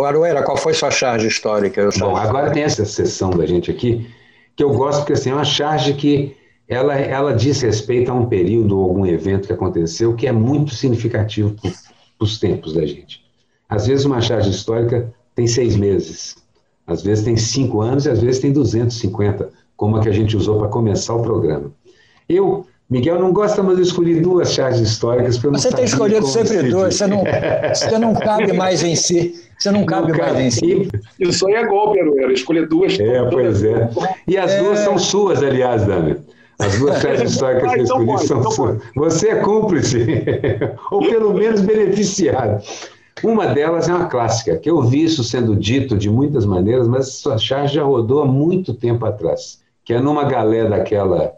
[0.00, 1.88] Aruera, qual foi sua charge histórica?
[1.98, 4.08] Bom, agora tem essa sessão da gente aqui,
[4.54, 6.36] que eu gosto porque assim, é uma charge que
[6.68, 10.74] ela, ela diz respeito a um período ou algum evento que aconteceu que é muito
[10.74, 11.72] significativo para
[12.20, 13.24] os tempos da gente.
[13.68, 16.36] Às vezes uma charge histórica tem seis meses,
[16.86, 20.36] às vezes tem cinco anos e às vezes tem 250, como a que a gente
[20.36, 21.72] usou para começar o programa.
[22.28, 25.36] Eu Miguel não gosta, mas eu escolhi duas charges históricas.
[25.36, 27.22] Você tem escolhido sempre duas, você não,
[27.74, 29.34] você não cabe mais em si.
[29.58, 30.88] Você não cabe, não mais em si.
[31.20, 32.98] Isso aí é golpe, Aruera, escolher duas.
[32.98, 33.90] É, pois é.
[34.26, 34.62] E as é...
[34.62, 36.16] duas são suas, aliás, Dani.
[36.58, 38.82] As duas charges históricas que eu então escolhi então são então suas.
[38.94, 40.06] Você é cúmplice,
[40.90, 42.62] ou pelo menos beneficiado.
[43.22, 47.08] Uma delas é uma clássica, que eu vi isso sendo dito de muitas maneiras, mas
[47.08, 51.32] essa charge já rodou há muito tempo atrás, que é numa galé daquela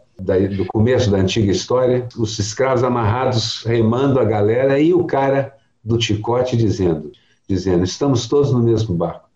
[0.55, 5.99] do começo da antiga história, os escravos amarrados remando a galera e o cara do
[5.99, 7.11] chicote dizendo,
[7.47, 9.30] dizendo, estamos todos no mesmo barco.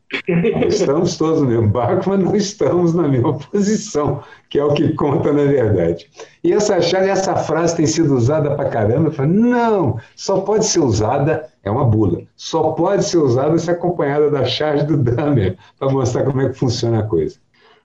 [0.67, 4.93] Estamos todos no mesmo barco, mas não estamos na mesma posição, que é o que
[4.93, 6.07] conta na verdade.
[6.43, 9.09] E essa, essa frase tem sido usada para caramba.
[9.09, 13.71] Eu falo, não, só pode ser usada, é uma bula, só pode ser usada se
[13.71, 17.37] acompanhada da charge do Dahmer, para mostrar como é que funciona a coisa.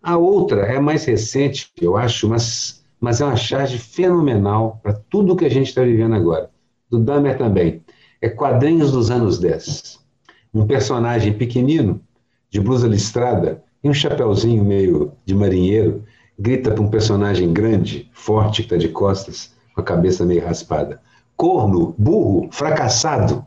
[0.02, 5.34] A outra é mais recente, eu acho, mas mas é uma charge fenomenal para tudo
[5.34, 6.50] que a gente está vivendo agora.
[6.90, 7.82] Do Dahmer também.
[8.20, 9.98] É quadrinhos dos anos 10.
[10.52, 12.02] Um personagem pequenino,
[12.50, 16.04] de blusa listrada e um chapéuzinho meio de marinheiro,
[16.38, 21.00] grita para um personagem grande, forte, que está de costas, com a cabeça meio raspada.
[21.36, 23.46] Corno, burro, fracassado.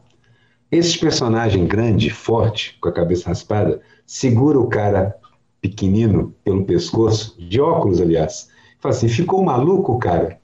[0.71, 5.15] Esse personagem grande, forte, com a cabeça raspada, segura o cara
[5.61, 8.51] pequenino pelo pescoço, de óculos, aliás,
[8.83, 10.37] Fala assim, ficou maluco, cara?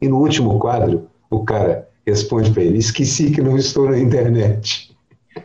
[0.00, 4.93] E no último quadro, o cara responde para ele: esqueci que não estou na internet.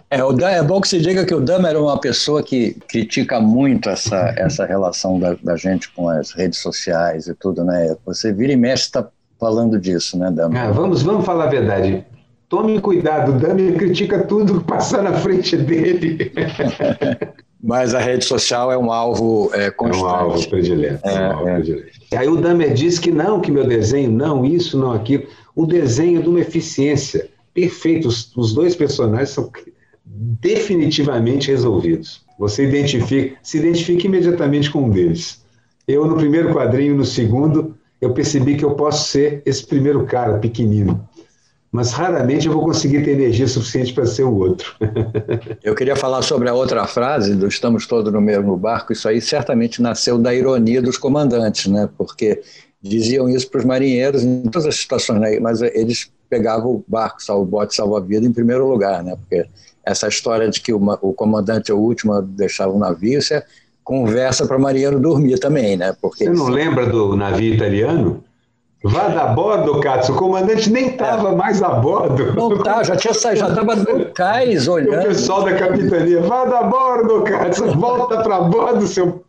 [0.09, 2.73] É, o Dan, é bom que se diga que o Dama era uma pessoa que
[2.87, 7.95] critica muito essa, essa relação da, da gente com as redes sociais e tudo, né?
[8.05, 9.07] Você vira e mexe está
[9.39, 10.59] falando disso, né, Dama?
[10.59, 12.05] Ah, vamos, vamos falar a verdade.
[12.47, 16.31] Tome cuidado, o Dama critica tudo que passa na frente dele.
[17.61, 20.03] Mas a rede social é um alvo é, constante.
[20.03, 21.07] É um alvo predileto.
[21.07, 21.53] É, um alvo é.
[21.55, 21.99] predileto.
[22.15, 25.25] Aí o Damer disse que não, que meu desenho, não, isso, não, aquilo.
[25.55, 28.07] O desenho é de uma eficiência perfeita.
[28.07, 29.51] Os, os dois personagens são
[30.05, 32.21] definitivamente resolvidos.
[32.37, 35.43] Você identifica, se identifica imediatamente com um deles.
[35.87, 40.37] Eu, no primeiro quadrinho, no segundo, eu percebi que eu posso ser esse primeiro cara,
[40.37, 41.07] pequenino
[41.71, 44.75] mas raramente eu vou conseguir ter energia suficiente para ser o outro.
[45.63, 48.91] eu queria falar sobre a outra frase do estamos todos no mesmo barco.
[48.91, 51.87] Isso aí certamente nasceu da ironia dos comandantes, né?
[51.95, 52.41] Porque
[52.81, 55.39] diziam isso para os marinheiros em todas as situações, né?
[55.39, 59.15] mas eles pegavam o barco, o bote salva-vida em primeiro lugar, né?
[59.15, 59.45] Porque
[59.85, 63.33] essa história de que o, o comandante é o último a deixar o navio, isso
[63.33, 63.43] é
[63.83, 65.95] conversa para Mariano dormir também, né?
[65.99, 68.23] Porque Você não lembra do navio italiano?
[68.83, 70.13] Vá da bordo, Katsu.
[70.13, 71.35] O comandante nem estava é.
[71.35, 72.33] mais a bordo.
[72.33, 75.01] Não tá, já tinha saído, já estava no cais olhando.
[75.01, 77.71] O pessoal da capitania, vá da bordo, Katsu.
[77.77, 79.23] Volta para bordo, seu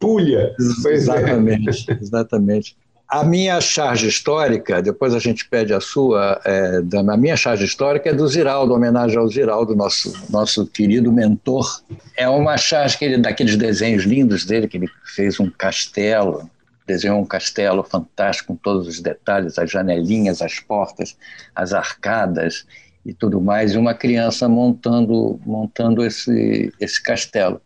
[0.00, 0.54] pulha.
[0.58, 0.90] É.
[0.92, 1.98] Exatamente, é.
[2.00, 2.76] exatamente.
[3.08, 8.10] A minha charge histórica, depois a gente pede a sua, é, a minha charge histórica
[8.10, 11.82] é do Ziraldo, homenagem ao Ziraldo, nosso, nosso querido mentor.
[12.16, 16.50] É uma charge que ele, daqueles desenhos lindos dele, que ele fez um castelo,
[16.84, 21.16] desenhou um castelo fantástico com todos os detalhes, as janelinhas, as portas,
[21.54, 22.66] as arcadas
[23.04, 27.60] e tudo mais, e uma criança montando, montando esse, esse castelo.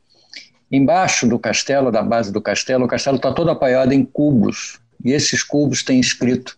[0.70, 5.12] Embaixo do castelo, da base do castelo, o castelo está todo apoiado em cubos, e
[5.12, 6.56] esses cubos têm escrito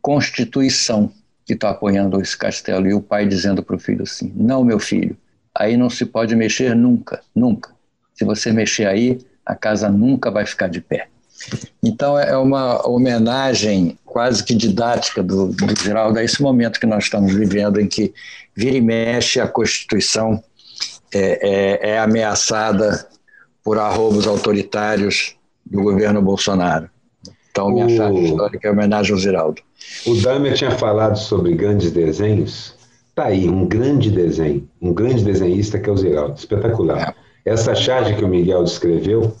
[0.00, 1.10] Constituição,
[1.46, 2.86] que está apoiando esse castelo.
[2.86, 5.16] E o pai dizendo para o filho assim: Não, meu filho,
[5.54, 7.70] aí não se pode mexer nunca, nunca.
[8.14, 11.08] Se você mexer aí, a casa nunca vai ficar de pé.
[11.82, 17.04] Então é uma homenagem quase que didática do, do Geraldo a esse momento que nós
[17.04, 18.14] estamos vivendo, em que
[18.54, 20.42] vira e mexe a Constituição
[21.12, 23.08] é, é, é ameaçada
[23.62, 26.88] por arrobos autoritários do governo Bolsonaro.
[27.54, 27.90] Então, minha o...
[27.90, 29.62] charge histórica é homenagem ao Ziraldo.
[30.04, 32.74] O Damer tinha falado sobre grandes desenhos.
[33.14, 37.14] Tá aí, um grande desenho, um grande desenhista que é o Ziraldo, espetacular.
[37.44, 37.52] É.
[37.52, 39.32] Essa charge que o Miguel descreveu,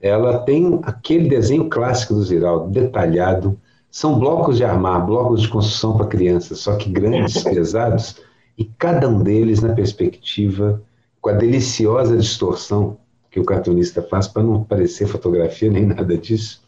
[0.00, 3.60] ela tem aquele desenho clássico do Ziraldo, detalhado.
[3.90, 8.16] São blocos de armar, blocos de construção para crianças, só que grandes, pesados,
[8.56, 10.80] e cada um deles na perspectiva,
[11.20, 12.96] com a deliciosa distorção
[13.30, 16.62] que o cartunista faz para não parecer fotografia nem nada disso.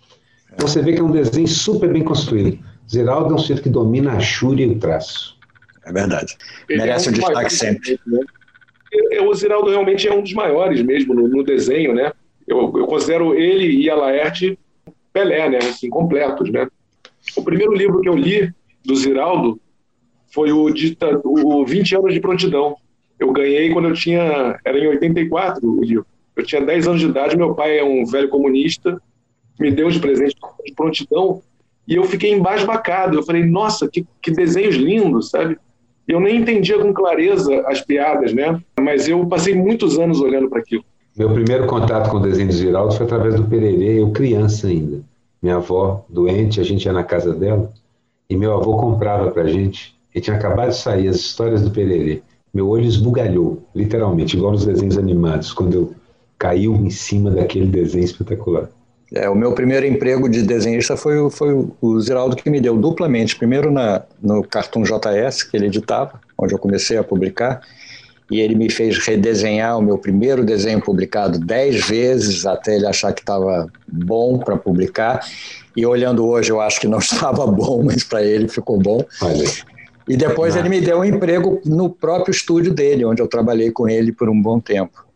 [0.55, 2.59] Então você vê que é um desenho super bem construído.
[2.91, 5.37] Zeraldo é um sujeito que domina a chúria e o traço.
[5.85, 6.37] É verdade.
[6.69, 8.01] Ele Merece é um destaque sempre.
[8.07, 8.21] Né?
[9.23, 12.13] O Zeraldo realmente é um dos maiores mesmo no, no desenho, né?
[12.47, 14.59] Eu, eu, considero ele e a Laerte
[15.13, 15.59] Pelé, né?
[15.59, 16.69] Assim, completos, né?
[17.37, 18.53] O primeiro livro que eu li
[18.85, 19.61] do Ziraldo
[20.33, 22.77] foi o, dita, o 20 anos de prontidão.
[23.19, 24.59] Eu ganhei quando eu tinha.
[24.65, 26.07] Era em 84 o livro.
[26.37, 29.01] Eu tinha 10 anos de idade, meu pai é um velho comunista
[29.59, 31.43] me deu de presente de prontidão,
[31.87, 33.19] e eu fiquei embasbacado.
[33.19, 35.59] Eu falei, nossa, que, que desenhos lindos, sabe?
[36.07, 38.61] Eu nem entendia com clareza as piadas, né?
[38.81, 40.85] Mas eu passei muitos anos olhando para aquilo.
[41.17, 45.01] Meu primeiro contato com o desenho de Giraldo foi através do Pererê, eu criança ainda.
[45.43, 47.71] Minha avó, doente, a gente ia na casa dela
[48.29, 49.95] e meu avô comprava para gente.
[50.15, 52.23] E tinha acabado de sair as histórias do Pererê.
[52.53, 55.95] Meu olho esbugalhou, literalmente, igual nos desenhos animados, quando eu
[56.39, 58.69] caiu em cima daquele desenho espetacular.
[59.15, 63.37] É, o meu primeiro emprego de desenhista foi, foi o Ziraldo que me deu duplamente.
[63.37, 67.61] Primeiro na, no Cartoon JS, que ele editava, onde eu comecei a publicar,
[68.31, 73.13] e ele me fez redesenhar o meu primeiro desenho publicado dez vezes, até ele achar
[73.13, 75.21] que estava bom para publicar.
[75.77, 79.05] E olhando hoje, eu acho que não estava bom, mas para ele ficou bom.
[80.09, 83.87] E depois ele me deu um emprego no próprio estúdio dele, onde eu trabalhei com
[83.89, 85.12] ele por um bom tempo.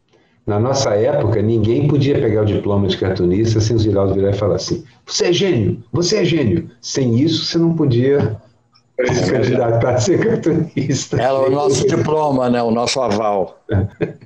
[0.47, 4.39] Na nossa época, ninguém podia pegar o diploma de cartunista sem o Ziraldo virar e
[4.39, 6.71] falar assim: você é gênio, você é gênio.
[6.81, 8.41] Sem isso, você não podia
[9.05, 11.21] se candidatar a ser cartunista.
[11.21, 12.63] Era o nosso diploma, né?
[12.63, 13.61] o nosso aval.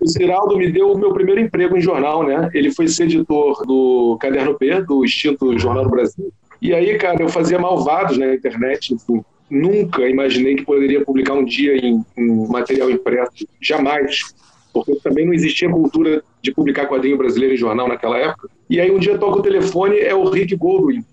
[0.00, 2.50] O Ziraldo me deu o meu primeiro emprego em jornal, né?
[2.54, 6.32] Ele foi ser editor do Caderno P, do extinto Jornal do Brasil.
[6.60, 9.22] E aí, cara, eu fazia malvados na internet, enfim.
[9.50, 13.46] Nunca imaginei que poderia publicar um dia em, em material impresso.
[13.60, 14.32] Jamais
[14.72, 18.48] porque também não existia cultura de publicar quadrinho brasileiro em jornal naquela época.
[18.68, 21.04] E aí um dia toca o telefone, é o Rick Goldwyn.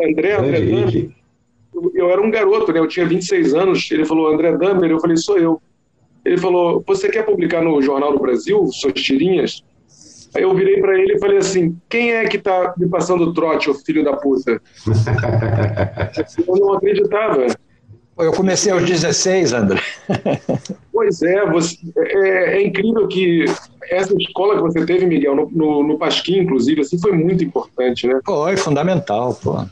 [0.00, 1.10] André, André Dummer.
[1.94, 2.78] Eu era um garoto, né?
[2.78, 3.90] eu tinha 26 anos.
[3.90, 5.60] Ele falou, André Dummer, eu falei, sou eu.
[6.24, 9.62] Ele falou, você quer publicar no Jornal do Brasil suas tirinhas?
[10.34, 13.70] Aí eu virei para ele e falei assim: quem é que tá me passando trote,
[13.70, 14.60] ô filho da puta?
[16.46, 17.46] eu não acreditava.
[18.16, 19.80] Eu comecei aos 16, André.
[20.94, 23.44] Pois é, você, é, é, incrível que
[23.90, 28.06] essa escola que você teve, Miguel, no, no, no Pasquim, inclusive, assim, foi muito importante,
[28.06, 28.20] né?
[28.24, 29.64] Foi fundamental, pô.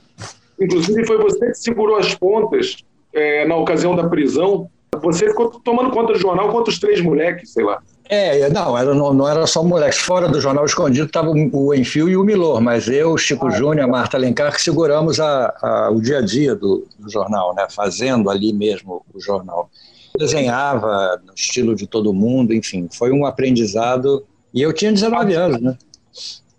[0.61, 2.79] Inclusive, foi você que segurou as pontas
[3.15, 4.69] é, na ocasião da prisão.
[5.01, 7.81] Você ficou tomando conta do jornal contra os três moleques, sei lá.
[8.15, 9.97] É, não, era, não, não era só moleques.
[9.97, 13.87] Fora do jornal escondido estava o Enfio e o Milor, mas eu, Chico ah, Júnior,
[13.87, 17.67] a Marta Alencar, que seguramos a, a, o dia a dia do, do, jornal, né?
[17.75, 19.71] fazendo ali mesmo o jornal.
[20.19, 24.27] Desenhava no estilo de todo mundo, enfim, foi um aprendizado.
[24.53, 25.79] E eu tinha 19 anos, né?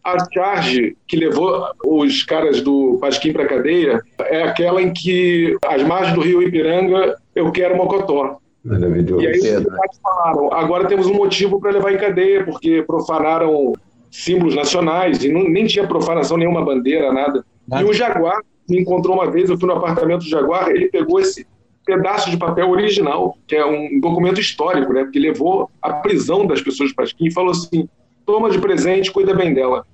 [0.04, 5.56] A charge que levou os caras do Pasquim para a cadeia é aquela em que,
[5.64, 8.39] às margens do rio Ipiranga, eu quero Mocotó.
[8.64, 9.22] Maravilhoso.
[9.22, 13.74] E aí os falaram, agora temos um motivo para levar em cadeia, porque profanaram
[14.09, 17.43] símbolos nacionais, e não, nem tinha profanação nenhuma bandeira, nada.
[17.68, 17.84] nada.
[17.84, 21.20] E o Jaguar me encontrou uma vez, eu fui no apartamento do Jaguar, ele pegou
[21.20, 21.45] esse
[21.86, 25.03] pedaço de papel original, que é um documento histórico, né?
[25.03, 27.89] Porque levou à prisão das pessoas de Pasquim e falou assim:
[28.26, 29.86] toma de presente, cuida bem dela.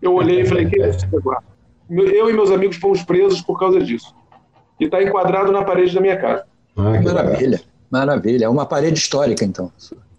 [0.00, 1.42] Eu olhei e falei: que é isso, Jaguar?
[1.90, 4.14] Eu e meus amigos fomos presos por causa disso.
[4.78, 6.44] E está enquadrado na parede da minha casa.
[6.76, 7.60] Ah, maravilha,
[7.98, 8.46] maravilha.
[8.46, 9.70] É uma parede histórica, então.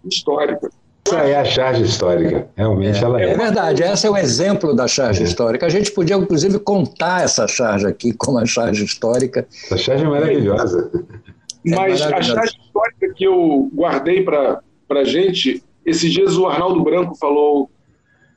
[0.04, 0.70] Histórica.
[1.06, 3.30] Essa é a charge histórica, realmente é, ela é.
[3.30, 5.24] É verdade, esse é o exemplo da charge é.
[5.24, 5.64] histórica.
[5.64, 9.46] A gente podia, inclusive, contar essa charge aqui como a charge histórica.
[9.66, 10.90] Essa charge é maravilhosa.
[11.64, 14.60] Mas é a charge histórica que eu guardei para
[14.90, 17.70] a gente, esses dias o Arnaldo Branco falou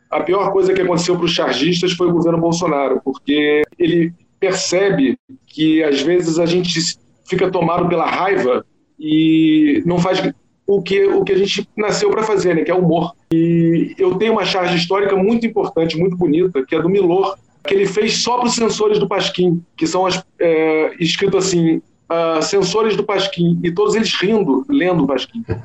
[0.09, 5.17] a pior coisa que aconteceu para os chargistas foi o governo Bolsonaro, porque ele percebe
[5.45, 6.79] que às vezes a gente
[7.25, 8.65] fica tomado pela raiva
[8.99, 10.21] e não faz
[10.67, 13.13] o que, o que a gente nasceu para fazer, né, que é humor.
[13.33, 17.35] E eu tenho uma charge histórica muito importante, muito bonita, que é do Milor,
[17.65, 21.81] que ele fez só para os sensores do Pasquim, que são as, é, escrito assim,
[22.09, 25.43] uh, sensores do Pasquim, e todos eles rindo, lendo o Pasquim.
[25.49, 25.55] uh,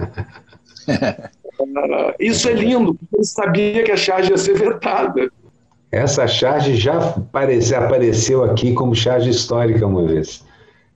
[2.20, 5.30] isso é lindo, porque ele sabia que a charge ia ser vetada.
[5.92, 10.44] Essa charge já apareceu, apareceu aqui como charge histórica uma vez.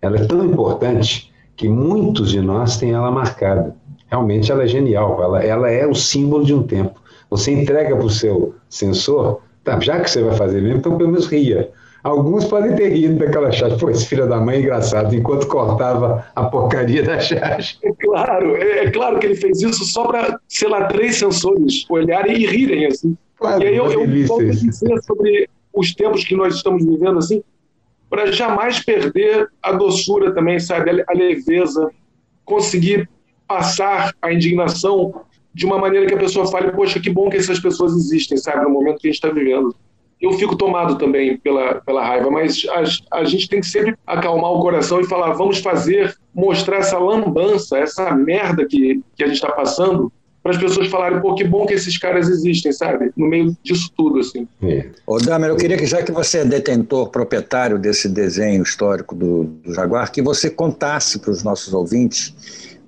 [0.00, 1.27] Ela é tão importante
[1.58, 3.76] que muitos de nós têm ela marcada
[4.10, 7.00] realmente ela é genial, ela, ela é o símbolo de um tempo.
[7.30, 11.10] Você entrega para o seu sensor, tá, já que você vai fazer mesmo, então pelo
[11.10, 11.70] menos ria.
[12.02, 16.24] Alguns podem ter rido daquela charge, pô, esse filho da mãe é engraçado, enquanto cortava
[16.34, 17.76] a porcaria da charge.
[17.82, 21.84] É claro, é, é claro que ele fez isso só para, sei lá, três sensores
[21.90, 23.16] olharem e rirem, assim.
[23.36, 27.42] Claro, e aí eu, eu vou dizer sobre os tempos que nós estamos vivendo, assim,
[28.08, 31.90] para jamais perder a doçura também, sabe, a leveza,
[32.44, 33.08] conseguir
[33.46, 37.58] passar a indignação de uma maneira que a pessoa fale, poxa, que bom que essas
[37.58, 39.74] pessoas existem, sabe, no momento que a gente está vivendo.
[40.20, 44.50] Eu fico tomado também pela, pela raiva, mas a, a gente tem que sempre acalmar
[44.52, 49.36] o coração e falar, vamos fazer, mostrar essa lambança, essa merda que, que a gente
[49.36, 50.12] está passando,
[50.48, 53.12] para as pessoas falarem, pô, que bom que esses caras existem, sabe?
[53.14, 54.48] No meio disso tudo, assim.
[54.62, 54.86] É.
[55.06, 59.44] Ô, Damer, eu queria que, já que você é detentor, proprietário desse desenho histórico do,
[59.44, 62.34] do Jaguar, que você contasse para os nossos ouvintes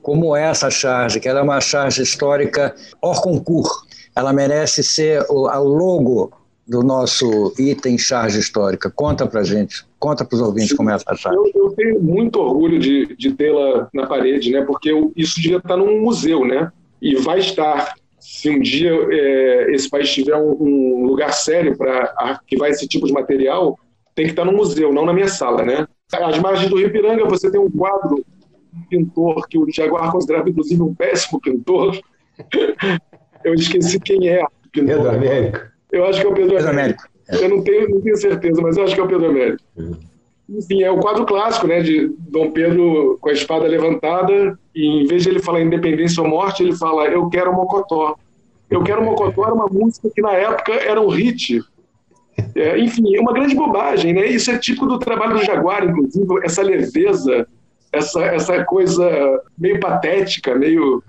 [0.01, 3.69] como é essa charge, que ela é uma charge histórica hors concours.
[4.17, 6.33] Ela merece ser o, o logo
[6.67, 8.91] do nosso item charge histórica.
[8.91, 11.37] Conta para gente, conta para os ouvintes como é essa charge.
[11.37, 14.63] Eu, eu tenho muito orgulho de, de tê-la na parede, né?
[14.63, 16.73] porque eu, isso devia estar num museu, né?
[17.01, 22.15] E vai estar se um dia é, esse país tiver um, um lugar sério para
[22.19, 23.79] arquivar esse tipo de material,
[24.15, 25.87] tem que estar no museu, não na minha sala, né?
[26.13, 28.25] Às margens do Rio Piranga, você tem um quadro
[28.89, 31.99] pintor que o Jaguar considerava, inclusive, um péssimo pintor.
[33.43, 34.45] Eu esqueci quem é.
[34.71, 34.97] Pintor.
[34.97, 35.59] Pedro Américo.
[35.91, 37.03] Eu acho que é o Pedro, Pedro Américo.
[37.29, 37.45] Américo.
[37.45, 39.63] Eu não tenho, não tenho certeza, mas eu acho que é o Pedro Américo.
[39.77, 39.97] Uhum.
[40.51, 45.07] Enfim, é o quadro clássico, né, de Dom Pedro com a espada levantada e em
[45.07, 48.17] vez de ele falar independência ou morte, ele fala eu quero Mocotó.
[48.71, 51.61] Eu quero Mocotó era uma música que na época era um hit.
[52.55, 54.27] É, enfim, é uma grande bobagem, né?
[54.27, 57.47] Isso é típico do trabalho do Jaguar, inclusive, essa leveza,
[57.93, 61.03] essa, essa coisa meio patética, meio.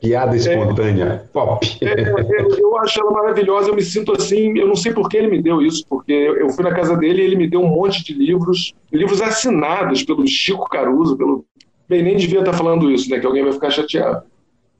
[0.00, 1.78] Piada espontânea, é, pop.
[1.80, 5.16] É, é, eu acho ela maravilhosa, eu me sinto assim, eu não sei por que
[5.16, 7.68] ele me deu isso, porque eu fui na casa dele e ele me deu um
[7.68, 11.44] monte de livros, livros assinados pelo Chico Caruso, pelo.
[11.92, 13.20] Bem, nem devia estar falando isso, né?
[13.20, 14.22] Que alguém vai ficar chateado.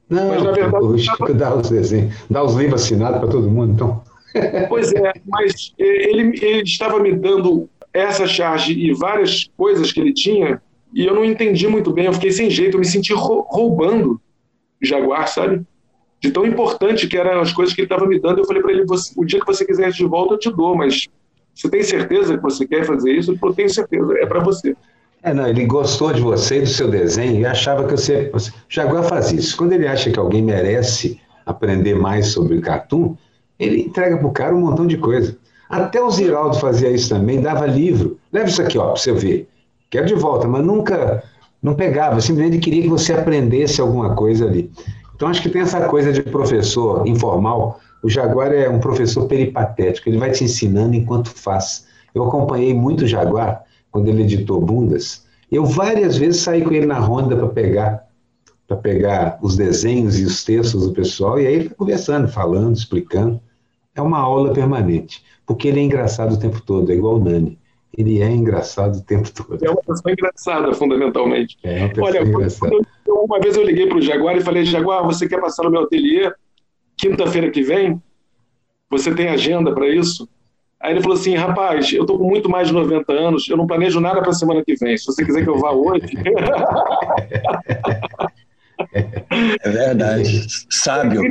[0.09, 0.83] Não, mas na verdade.
[0.83, 4.01] O Chico dá os desenhos, dá os livros assinados para todo mundo, então.
[4.67, 10.11] Pois é, mas ele, ele estava me dando essa charge e várias coisas que ele
[10.11, 10.59] tinha
[10.91, 14.19] e eu não entendi muito bem, eu fiquei sem jeito, eu me senti roubando
[14.81, 15.63] Jaguar, sabe?
[16.19, 18.39] De tão importante que eram as coisas que ele estava me dando.
[18.39, 18.85] Eu falei para ele:
[19.17, 21.07] o dia que você quiser de volta, eu te dou, mas
[21.53, 23.37] você tem certeza que você quer fazer isso?
[23.37, 24.75] Falou: tenho certeza, é para você.
[25.23, 28.29] É, não, ele gostou de você, do seu desenho, e achava que você.
[28.33, 29.55] O Jaguar faz isso.
[29.55, 33.15] Quando ele acha que alguém merece aprender mais sobre o cartoon,
[33.57, 35.37] ele entrega para o cara um montão de coisa.
[35.69, 38.19] Até o Ziraldo fazia isso também, dava livro.
[38.31, 39.49] Leva isso aqui, ó, para você ver
[39.93, 41.23] quero de volta, mas nunca
[41.61, 44.71] não pegava, simplesmente queria que você aprendesse alguma coisa ali.
[45.15, 47.79] Então acho que tem essa coisa de professor informal.
[48.01, 51.85] O Jaguar é um professor peripatético, ele vai te ensinando enquanto faz.
[52.13, 53.61] Eu acompanhei muito o Jaguar
[53.93, 55.25] quando ele editou Bundas.
[55.49, 58.11] Eu várias vezes saí com ele na ronda para pegar
[58.67, 63.39] para pegar os desenhos e os textos do pessoal e aí ele conversando, falando, explicando.
[63.95, 67.59] É uma aula permanente, porque ele é engraçado o tempo todo, é igual o Nani
[67.97, 69.63] ele é engraçado o tempo todo.
[69.63, 71.57] É uma pessoa engraçada, fundamentalmente.
[71.63, 72.75] É uma pessoa Olha, engraçada.
[73.07, 75.81] Uma vez eu liguei para o Jaguar e falei, Jaguar, você quer passar no meu
[75.81, 76.31] ateliê
[76.97, 78.01] quinta-feira que vem?
[78.89, 80.27] Você tem agenda para isso?
[80.83, 83.65] Aí ele falou assim, rapaz, eu estou com muito mais de 90 anos, eu não
[83.65, 84.97] planejo nada para a semana que vem.
[84.97, 86.11] Se você quiser que eu vá hoje.
[89.63, 90.45] é verdade.
[90.69, 91.21] Sábio.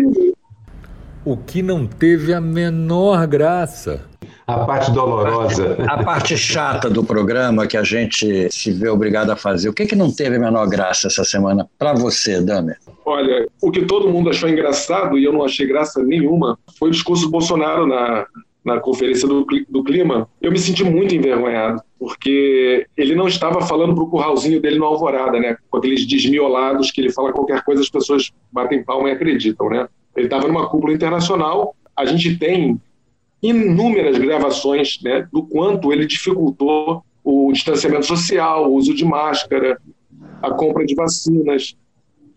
[1.22, 4.06] O que não teve a menor graça.
[4.46, 5.76] A parte dolorosa.
[5.86, 9.68] A parte chata do programa que a gente se vê obrigado a fazer.
[9.68, 12.78] O que, que não teve a menor graça essa semana para você, Damer?
[13.04, 16.92] Olha, o que todo mundo achou engraçado e eu não achei graça nenhuma foi o
[16.92, 18.26] discurso do Bolsonaro na,
[18.64, 23.94] na conferência do, do clima, eu me senti muito envergonhado, porque ele não estava falando
[23.94, 25.56] para o curralzinho dele no Alvorada, né?
[25.68, 29.88] Com aqueles desmiolados que ele fala qualquer coisa, as pessoas batem palma e acreditam, né?
[30.16, 31.74] Ele estava numa cúpula internacional.
[31.96, 32.80] A gente tem
[33.42, 39.80] inúmeras gravações né, do quanto ele dificultou o distanciamento social, o uso de máscara,
[40.40, 41.76] a compra de vacinas.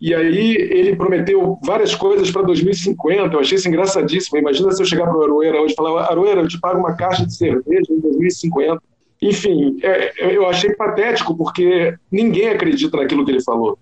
[0.00, 3.34] E aí ele prometeu várias coisas para 2050.
[3.34, 4.38] Eu achei isso engraçadíssimo.
[4.38, 6.94] Imagina se eu chegar para o Aroeira hoje e falar: Aroeira, eu te pago uma
[6.94, 8.82] caixa de cerveja em 2050.
[9.22, 13.78] Enfim, é, eu achei patético porque ninguém acredita naquilo que ele falou.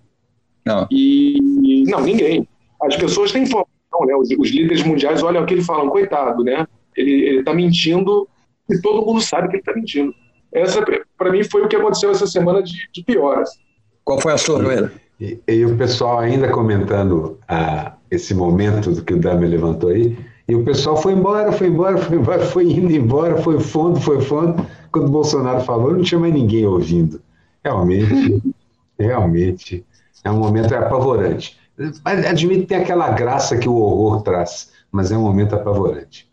[0.65, 0.87] Não.
[0.89, 2.47] E não, ninguém.
[2.81, 4.15] As pessoas têm informação, né?
[4.15, 6.65] Os, os líderes mundiais olham o que ele falam, coitado, né?
[6.95, 8.27] Ele está mentindo
[8.69, 10.13] e todo mundo sabe que ele está mentindo.
[10.53, 10.81] Essa,
[11.17, 13.39] para mim, foi o que aconteceu essa semana de, de pior.
[13.39, 13.59] Assim.
[14.05, 14.91] Qual foi a sua, Aroeira?
[15.19, 20.17] E, e, o pessoal ainda comentando ah, esse momento do que o Dami levantou aí,
[20.47, 24.21] e o pessoal foi embora, foi embora, foi embora, foi indo embora, foi fundo, foi
[24.21, 24.65] fundo.
[24.91, 27.21] Quando o Bolsonaro falou, não tinha mais ninguém ouvindo.
[27.63, 28.43] Realmente,
[28.99, 29.85] realmente,
[30.23, 31.57] é um momento apavorante.
[32.03, 36.29] Admito que tem aquela graça que o horror traz, mas é um momento apavorante.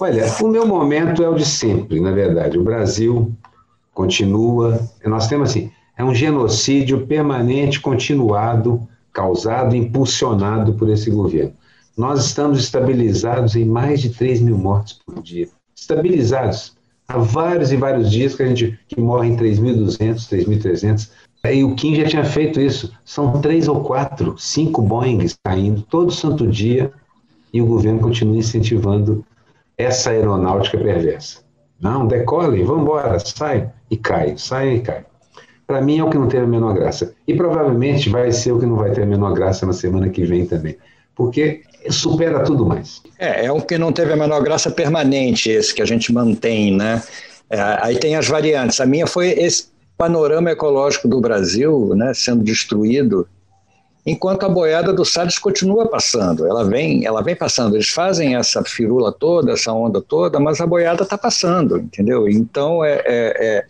[0.00, 2.58] Olha, o meu momento é o de sempre, na verdade.
[2.58, 3.32] O Brasil
[3.92, 4.80] continua.
[5.04, 11.54] Nós temos assim, é um genocídio permanente, continuado, causado, impulsionado por esse governo.
[11.96, 15.48] Nós estamos estabilizados em mais de 3 mil mortes por dia.
[15.74, 16.76] Estabilizados.
[17.06, 21.10] Há vários e vários dias que a gente que morrem 3.200, 3.300.
[21.44, 22.92] E o Kim já tinha feito isso.
[23.04, 26.90] São três ou quatro, cinco Boeings caindo todo santo dia
[27.52, 29.24] e o governo continua incentivando
[29.76, 31.44] essa aeronáutica perversa.
[31.78, 35.04] Não, decolem, vamos embora, sai e cai, sai e cai
[35.66, 37.14] para mim é o que não teve a menor graça.
[37.26, 40.24] E provavelmente vai ser o que não vai ter a menor graça na semana que
[40.24, 40.76] vem também.
[41.14, 43.02] Porque supera tudo mais.
[43.18, 46.76] É, é o que não teve a menor graça permanente, esse que a gente mantém,
[46.76, 47.02] né?
[47.50, 48.80] É, aí tem as variantes.
[48.80, 53.28] A minha foi esse panorama ecológico do Brasil né, sendo destruído,
[54.04, 56.46] enquanto a boiada do Salles continua passando.
[56.46, 57.76] Ela vem, ela vem passando.
[57.76, 62.28] Eles fazem essa firula toda, essa onda toda, mas a boiada está passando, entendeu?
[62.28, 63.66] Então é, é, é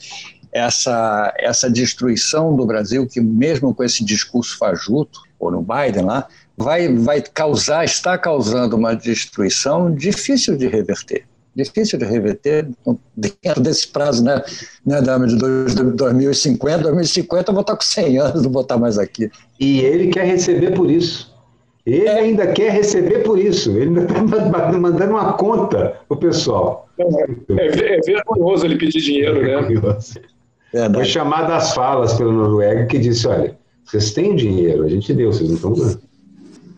[0.54, 6.28] essa, essa destruição do Brasil, que mesmo com esse discurso fajuto, ou no Biden lá,
[6.56, 11.24] vai, vai causar, está causando uma destruição difícil de reverter.
[11.56, 12.68] Difícil de reverter
[13.16, 14.42] dentro desse prazo, né,
[14.86, 16.82] né de 2050.
[16.82, 19.30] 2050 eu vou estar com 100 anos, não vou estar mais aqui.
[19.58, 21.34] E ele quer receber por isso.
[21.84, 22.18] Ele é.
[22.18, 23.70] ainda quer receber por isso.
[23.72, 26.88] Ele ainda está mandando uma conta para o pessoal.
[26.98, 29.80] É, é, é vergonhoso ele pedir dinheiro, né?
[30.74, 30.94] Verdade.
[30.94, 35.32] Foi chamado às falas pela Noruega que disse: olha, vocês têm dinheiro, a gente deu,
[35.32, 36.00] vocês não estão dando.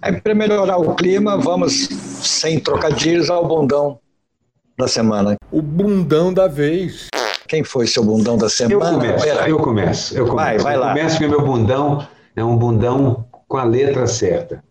[0.03, 1.88] Aí, para melhorar o clima, vamos,
[2.20, 3.99] sem trocadilhos, ao bundão
[4.78, 5.36] da semana.
[5.51, 7.09] O bundão da vez.
[7.49, 8.74] Quem foi seu bundão da semana?
[8.74, 10.36] Eu começo, eu começo, eu começo.
[10.36, 10.88] Vai, vai eu lá.
[10.88, 14.62] começo porque meu bundão é um bundão com a letra certa.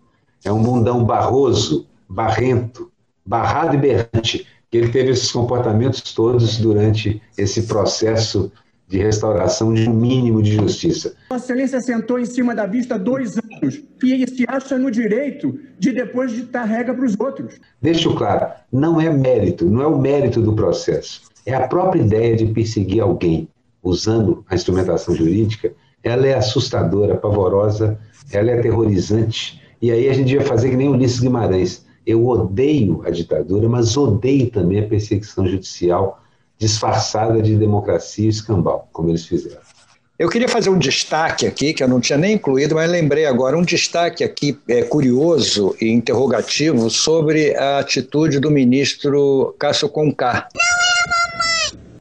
[0.43, 2.91] É um bundão barroso, barrento,
[3.26, 4.45] barrado e berrante.
[4.71, 8.51] Ele teve esses comportamentos todos durante esse processo
[8.95, 11.13] de restauração de um mínimo de justiça.
[11.29, 15.91] Vossa Excelência sentou em cima da vista dois anos e se acha no direito de
[15.91, 17.55] depois ditar regra para os outros.
[17.81, 21.23] Deixo claro, não é mérito, não é o mérito do processo.
[21.45, 23.49] É a própria ideia de perseguir alguém
[23.83, 27.99] usando a instrumentação jurídica, ela é assustadora, pavorosa,
[28.31, 29.61] ela é aterrorizante.
[29.81, 31.85] E aí a gente devia fazer que nem Ulisses Guimarães.
[32.07, 36.21] Eu odeio a ditadura, mas odeio também a perseguição judicial
[36.58, 39.62] disfarçada de democracia escambau, como eles fizeram.
[40.18, 43.58] Eu queria fazer um destaque aqui, que eu não tinha nem incluído, mas lembrei agora,
[43.58, 50.47] um destaque aqui é, curioso e interrogativo sobre a atitude do ministro Cássio Conká.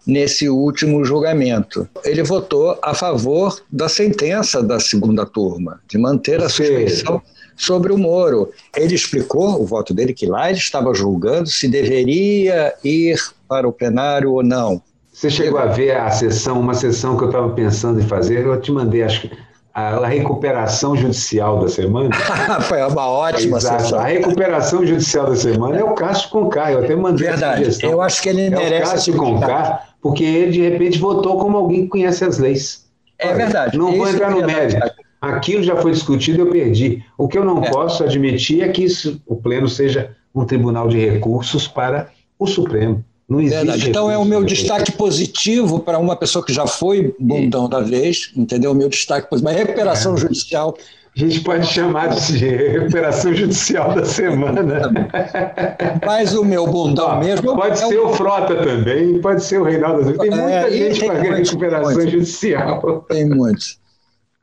[0.07, 1.89] Nesse último julgamento.
[2.05, 7.21] Ele votou a favor da sentença da segunda turma, de manter a suspensão
[7.57, 8.53] sobre o Moro.
[8.77, 13.19] Ele explicou o voto dele que lá ele estava julgando se deveria ir
[13.55, 14.83] para o plenário ou não.
[15.13, 18.61] Você chegou a ver a sessão, uma sessão que eu estava pensando em fazer, eu
[18.61, 19.31] te mandei, acho que
[19.73, 22.11] a, recuperação judicial da semana.
[22.63, 23.83] Foi uma ótima Exato.
[23.83, 24.01] sessão.
[24.01, 26.73] A recuperação judicial da semana é o Cássio Conká.
[26.73, 27.59] Eu até mandei Verdade.
[27.65, 27.91] sugestão.
[27.91, 28.75] Eu acho que ele merece.
[28.75, 32.85] É o Cássio Conká, porque ele, de repente, votou como alguém que conhece as leis.
[33.17, 33.79] É verdade.
[33.79, 34.91] Não vou entrar é no mérito.
[35.21, 37.05] Aquilo já foi discutido, eu perdi.
[37.17, 37.71] O que eu não É.
[37.71, 43.05] posso admitir é que isso, o Pleno seja um tribunal de recursos para o Supremo.
[43.35, 43.57] Não existe.
[43.59, 43.91] Verdade.
[43.91, 47.81] Então é o meu de destaque positivo para uma pessoa que já foi bundão da
[47.81, 48.73] vez, entendeu?
[48.73, 49.51] O meu destaque positivo.
[49.53, 50.19] Mas recuperação É.
[50.19, 50.77] judicial.
[51.17, 54.91] A gente pode chamar de recuperação judicial da semana.
[56.05, 57.55] Mas o meu bundão Ó, mesmo.
[57.55, 60.05] Pode é ser o Frota também, pode ser o Reinaldo.
[60.19, 63.07] Tem muita É, gente tem para muitos, recuperação judicial.
[63.09, 63.79] Tem muitos.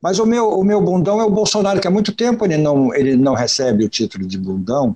[0.02, 2.94] Mas o meu, o meu bundão é o Bolsonaro, que há muito tempo ele não,
[2.96, 4.96] ele não recebe o título de bundão.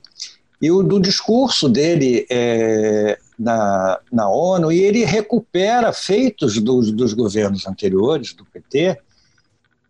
[0.62, 7.14] E o do discurso dele é, na, na ONU, e ele recupera feitos dos, dos
[7.14, 8.98] governos anteriores, do PT,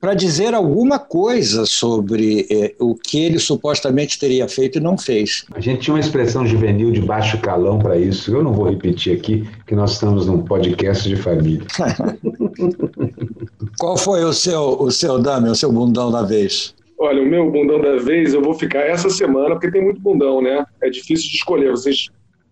[0.05, 5.45] para dizer alguma coisa sobre é, o que ele supostamente teria feito e não fez.
[5.55, 8.31] A gente tinha uma expressão juvenil de baixo calão para isso.
[8.31, 11.65] Eu não vou repetir aqui, que nós estamos num podcast de família.
[13.79, 16.75] Qual foi o seu, o seu Dami, o seu bundão da vez?
[16.99, 20.41] Olha, o meu bundão da vez eu vou ficar essa semana, porque tem muito bundão,
[20.41, 20.65] né?
[20.81, 22.09] É difícil de escolher, vocês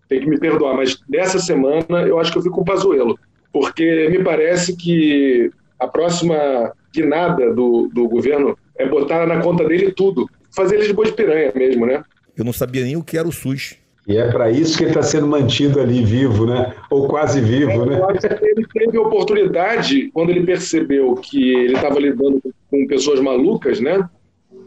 [0.08, 3.18] têm que me perdoar, mas dessa semana eu acho que eu fico com o Pazuello,
[3.52, 9.92] porque me parece que a próxima guinada do, do governo é botar na conta dele
[9.92, 12.02] tudo, fazer ele de boi de piranha mesmo, né?
[12.36, 13.76] Eu não sabia nem o que era o SUS.
[14.06, 16.74] E é para isso que ele está sendo mantido ali vivo, né?
[16.90, 17.98] Ou quase vivo, né?
[18.10, 22.40] Acho que ele teve oportunidade, quando ele percebeu que ele estava lidando
[22.70, 24.06] com pessoas malucas, né?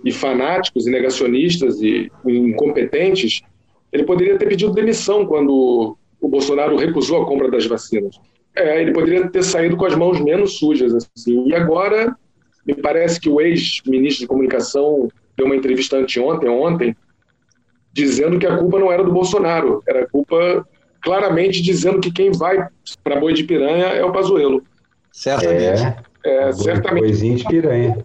[0.03, 3.41] E fanáticos, e negacionistas, e incompetentes,
[3.97, 8.15] ele poderia ter pedido demissão quando o Bolsonaro recusou a compra das vacinas.
[8.55, 10.93] É, ele poderia ter saído com as mãos menos sujas.
[10.93, 11.47] Assim.
[11.47, 12.15] E agora,
[12.65, 16.95] me parece que o ex-ministro de Comunicação deu uma entrevista anteontem, ontem,
[17.91, 20.67] dizendo que a culpa não era do Bolsonaro, era culpa
[21.01, 22.67] claramente dizendo que quem vai
[23.03, 24.63] para boi de piranha é o Pazuello.
[25.11, 25.83] Certamente.
[25.83, 27.03] É, É, certamente.
[27.03, 27.97] Boizinho de piranha.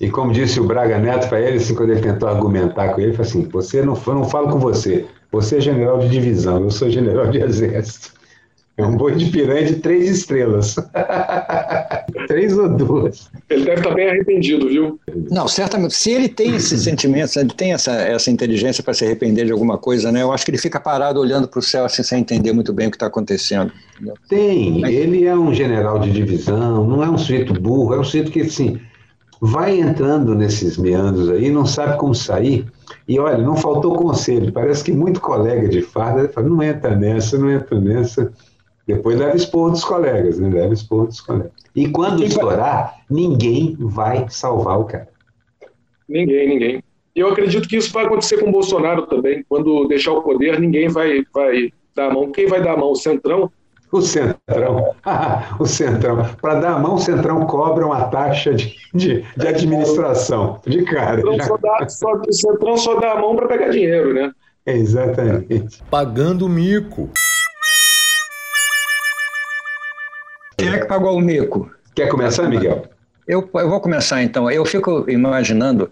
[0.00, 3.10] E como disse o Braga Neto para ele, assim, quando ele tentou argumentar com ele,
[3.10, 6.70] ele falou assim: você não, não falo com você, você é general de divisão, eu
[6.70, 8.20] sou general de exército.
[8.80, 10.74] É um boi de piranha de três estrelas.
[12.26, 13.30] três ou duas.
[13.50, 14.98] Ele deve estar bem arrependido, viu?
[15.30, 15.94] Não, certamente.
[15.94, 19.52] Se ele tem esse sentimento, se ele tem essa, essa inteligência para se arrepender de
[19.52, 20.22] alguma coisa, né?
[20.22, 22.86] Eu acho que ele fica parado olhando para o céu assim, sem entender muito bem
[22.86, 23.70] o que está acontecendo.
[23.96, 24.14] entendeu?
[24.28, 28.30] Tem, ele é um general de divisão, não é um sujeito burro, é um sujeito
[28.30, 28.80] que, assim,
[29.40, 32.66] vai entrando nesses meandros aí, não sabe como sair.
[33.08, 37.38] E olha, não faltou conselho, parece que muito colega de farda fala, não entra nessa,
[37.38, 38.32] não entra nessa.
[38.86, 40.48] Depois leva expor dos colegas, né?
[40.48, 41.52] Leva expor dos colegas.
[41.74, 45.08] E quando estourar, ninguém vai salvar o cara.
[46.08, 46.84] Ninguém, ninguém.
[47.14, 49.44] Eu acredito que isso vai acontecer com o Bolsonaro também.
[49.48, 52.32] Quando deixar o poder, ninguém vai, vai dar a mão.
[52.32, 52.92] Quem vai dar a mão?
[52.92, 53.50] O Centrão?
[53.92, 54.94] O Centrão,
[55.58, 56.24] o Centrão.
[56.40, 61.20] Para dar a mão, o Centrão cobra uma taxa de, de, de administração, de cara.
[61.28, 64.14] O Centrão já- só dá, só- o Centrão só dá a mão para pegar dinheiro,
[64.14, 64.30] né?
[64.64, 65.82] Exatamente.
[65.90, 67.10] Pagando mico.
[70.56, 71.70] Quem é que pagou o mico?
[71.94, 72.84] Quer começar, Miguel?
[73.26, 74.50] Eu, eu vou começar então.
[74.50, 75.90] Eu fico imaginando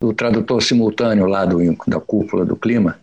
[0.00, 2.98] o tradutor simultâneo lá do, da cúpula do clima,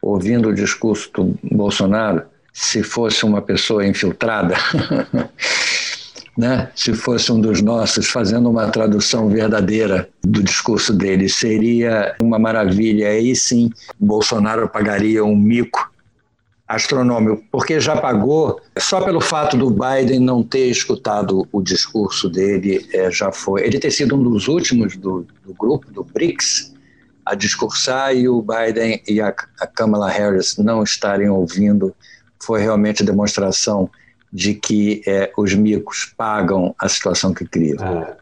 [0.00, 2.22] ouvindo o discurso do Bolsonaro,
[2.52, 4.54] se fosse uma pessoa infiltrada,
[6.36, 6.70] né?
[6.74, 13.08] se fosse um dos nossos, fazendo uma tradução verdadeira do discurso dele, seria uma maravilha.
[13.08, 15.90] Aí sim, Bolsonaro pagaria um mico
[16.68, 22.86] astronômico, porque já pagou, só pelo fato do Biden não ter escutado o discurso dele,
[22.94, 23.62] é, já foi.
[23.62, 26.72] Ele ter sido um dos últimos do, do grupo, do BRICS,
[27.24, 31.94] a discursar e o Biden e a, a Kamala Harris não estarem ouvindo,
[32.44, 33.88] foi realmente demonstração
[34.32, 37.78] de que é, os micos pagam a situação que criam.
[37.80, 38.16] Ah,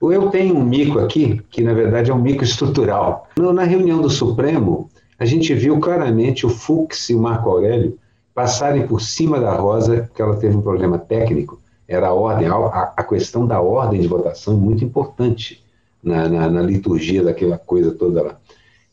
[0.00, 3.28] eu tenho um mico aqui, que na verdade é um mico estrutural.
[3.36, 7.98] Na reunião do Supremo, a gente viu claramente o Fux e o Marco Aurélio
[8.34, 11.60] passarem por cima da Rosa, porque ela teve um problema técnico.
[11.86, 15.62] Era a ordem, a, a questão da ordem de votação muito importante
[16.02, 18.36] na, na, na liturgia daquela coisa toda lá.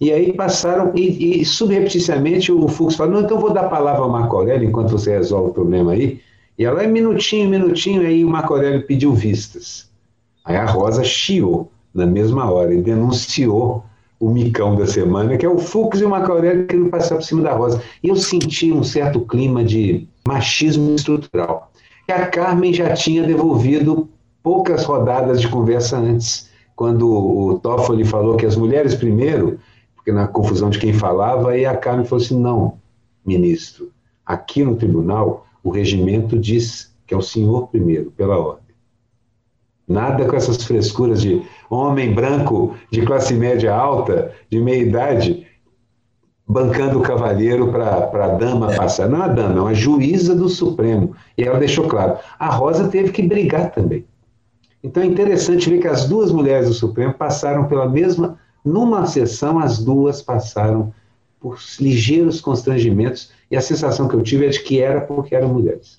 [0.02, 4.02] E aí passaram, e, e subrepticiamente o Fux falou: não, então vou dar a palavra
[4.02, 6.20] ao Marco Aurélio enquanto você resolve o problema aí.
[6.58, 9.90] E ela é minutinho, minutinho, aí o Marco Aurélio pediu vistas.
[10.44, 13.86] Aí a Rosa chiou na mesma hora e denunciou
[14.20, 17.24] o micão da semana, que é o Fux e o Marco Aurélio querendo passar por
[17.24, 17.80] cima da Rosa.
[18.02, 21.72] E eu senti um certo clima de machismo estrutural.
[22.08, 24.10] E a Carmen já tinha devolvido
[24.42, 29.60] poucas rodadas de conversa antes, quando o Toffoli falou que as mulheres primeiro,
[30.02, 32.80] porque na confusão de quem falava, e a Carmen falou assim: não,
[33.24, 33.92] ministro,
[34.26, 38.76] aqui no tribunal o regimento diz que é o senhor primeiro, pela ordem.
[39.88, 45.46] Nada com essas frescuras de homem branco de classe média alta, de meia idade,
[46.48, 48.78] bancando o cavalheiro para a dama é.
[48.78, 49.08] passar.
[49.08, 51.16] Não a dama, é uma juíza do Supremo.
[51.38, 52.18] E ela deixou claro.
[52.40, 54.06] A Rosa teve que brigar também.
[54.84, 58.40] Então é interessante ver que as duas mulheres do Supremo passaram pela mesma.
[58.64, 60.94] Numa sessão, as duas passaram
[61.40, 65.50] por ligeiros constrangimentos, e a sensação que eu tive é de que era porque eram
[65.50, 65.98] mulheres.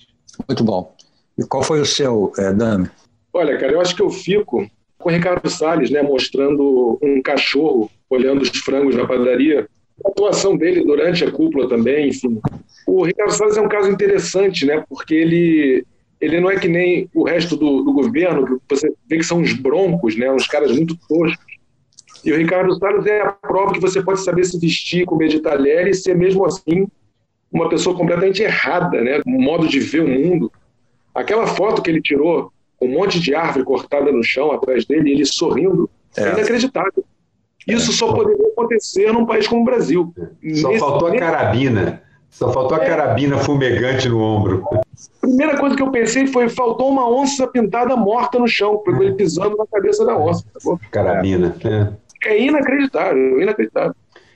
[0.49, 0.95] Muito bom.
[1.37, 2.89] E qual foi o seu, é, Dami?
[3.33, 4.67] Olha, cara, eu acho que eu fico
[4.99, 9.67] com o Ricardo Salles, né, mostrando um cachorro olhando os frangos na padaria,
[10.05, 12.41] a atuação dele durante a cúpula também, enfim.
[12.87, 15.85] O Ricardo Salles é um caso interessante, né, porque ele
[16.21, 19.41] ele não é que nem o resto do, do governo, que você vê que são
[19.41, 21.52] uns broncos, né, uns caras muito toscos.
[22.25, 25.41] E o Ricardo Salles é a prova que você pode saber se vestir, comer de
[25.41, 26.87] talher e ser mesmo assim
[27.53, 30.51] uma pessoa completamente errada, né, um modo de ver o mundo.
[31.15, 32.51] Aquela foto que ele tirou
[32.81, 37.05] um monte de árvore cortada no chão atrás dele, ele sorrindo, é, é inacreditável.
[37.67, 37.95] Isso é.
[37.95, 40.13] só poderia acontecer num país como o Brasil.
[40.55, 42.03] Só Nesse faltou a carabina.
[42.31, 42.87] Só faltou a é.
[42.87, 44.65] carabina fumegante no ombro.
[44.73, 44.81] A
[45.21, 49.57] primeira coisa que eu pensei foi: faltou uma onça pintada morta no chão, ele pisando
[49.57, 50.45] na cabeça da onça.
[50.55, 51.55] Tá carabina.
[51.63, 51.93] É.
[52.27, 53.95] é inacreditável, inacreditável.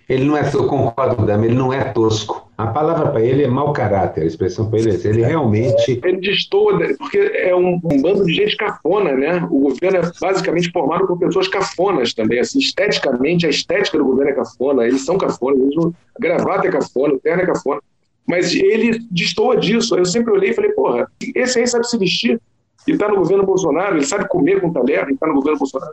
[0.09, 2.49] Ele não é, eu concordo, Dama, ele não é tosco.
[2.57, 6.01] A palavra para ele é mau caráter, a expressão para ele é ele realmente.
[6.05, 9.47] Ele destoa, porque é um, um, bando de gente cafona, né?
[9.51, 12.39] O governo é basicamente formado por pessoas cafonas também.
[12.39, 15.93] Assim, esteticamente, a estética do governo é cafona, eles são cafonas, eles não...
[16.16, 17.80] a gravata é cafona, o terno é cafona.
[18.28, 19.97] Mas ele destoa disso.
[19.97, 22.41] Eu sempre olhei e falei, porra, esse aí sabe se vestir
[22.87, 25.93] e está no governo Bolsonaro, ele sabe comer com talher e está no governo Bolsonaro.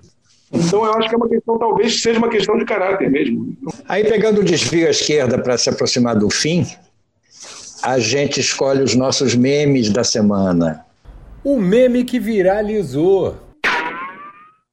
[0.52, 3.58] Então, eu acho que é uma questão, talvez seja uma questão de caráter mesmo.
[3.88, 6.64] Aí, pegando o desvio à esquerda para se aproximar do fim,
[7.82, 10.86] a gente escolhe os nossos memes da semana.
[11.44, 13.36] O meme que viralizou.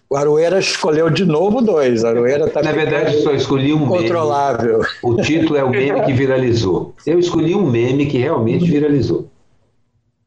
[0.09, 2.05] O Aroeira escolheu de novo dois.
[2.05, 4.81] A Aroeira tá Na verdade, só escolhi um controlável.
[4.81, 4.89] meme.
[5.03, 6.95] O título é o meme que viralizou.
[7.07, 9.30] Eu escolhi um meme que realmente viralizou.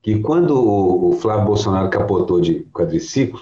[0.04, 3.41] Que quando o Flávio Bolsonaro capotou de quadriciclo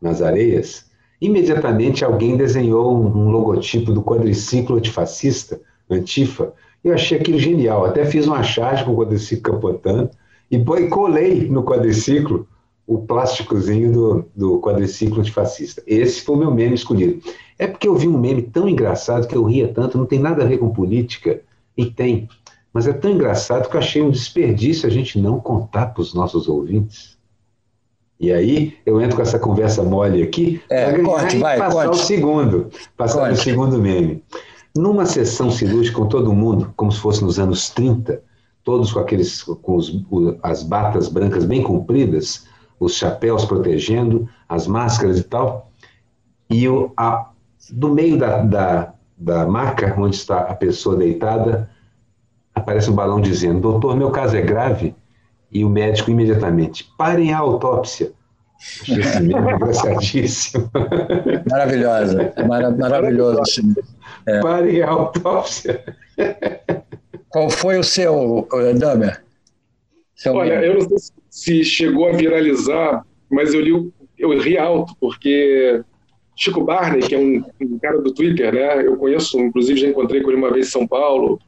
[0.00, 0.88] nas areias,
[1.24, 6.52] Imediatamente alguém desenhou um, logotipo do quadriciclo antifascista, Antifa,
[6.84, 7.86] eu achei aquilo genial.
[7.86, 10.10] Até fiz uma charge com o quadriciclo capotando
[10.50, 12.46] e colei no quadriciclo
[12.86, 15.82] o plásticozinho do, do quadriciclo antifascista.
[15.86, 17.22] Esse foi o meu meme escolhido.
[17.58, 20.42] É porque eu vi um meme tão engraçado que eu ria tanto, não tem nada
[20.42, 21.40] a ver com política,
[21.74, 22.28] e tem,
[22.74, 26.12] mas é tão engraçado que eu achei um desperdício a gente não contar para os
[26.12, 27.16] nossos ouvintes.
[28.18, 31.94] E aí eu entro com essa conversa mole aqui é, para ganhar vai, passar conte.
[31.94, 34.24] o segundo, passar o segundo meme.
[34.76, 38.20] Numa sessão cirúrgica com todo mundo, como se fosse nos anos 30,
[38.64, 39.92] todos com aqueles com os,
[40.42, 42.44] as batas brancas bem compridas,
[42.80, 45.70] os chapéus protegendo, as máscaras e tal,
[46.50, 47.30] e o, a,
[47.70, 51.70] do meio da, da, da maca onde está a pessoa deitada,
[52.64, 54.94] aparece um balão dizendo: Doutor, meu caso é grave
[55.52, 58.12] e o médico imediatamente, parem a autópsia.
[58.82, 60.70] Achei esse meme engraçadíssimo.
[61.48, 63.62] Maravilhosa, Mara, maravilhoso esse
[64.26, 64.40] é.
[64.40, 65.84] Parem a autópsia.
[67.28, 68.48] Qual foi o seu,
[68.78, 69.22] Damer?
[70.16, 70.98] Seu Olha, eu não sei
[71.28, 75.82] se chegou a viralizar, mas eu li, eu ri alto, porque
[76.36, 78.86] Chico Barney, que é um, um, cara do Twitter, né?
[78.86, 81.40] Eu conheço, inclusive já encontrei com ele uma vez em São Paulo.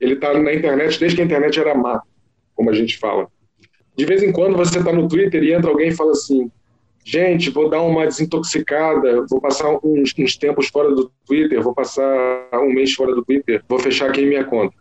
[0.00, 2.06] Ele está na internet desde que a internet era mato,
[2.54, 3.28] como a gente fala.
[3.96, 6.50] De vez em quando você está no Twitter e entra alguém e fala assim:
[7.06, 12.50] gente, vou dar uma desintoxicada, vou passar uns, uns, tempos fora do Twitter, vou passar
[12.54, 14.74] um mês fora do Twitter, vou fechar aqui minha conta.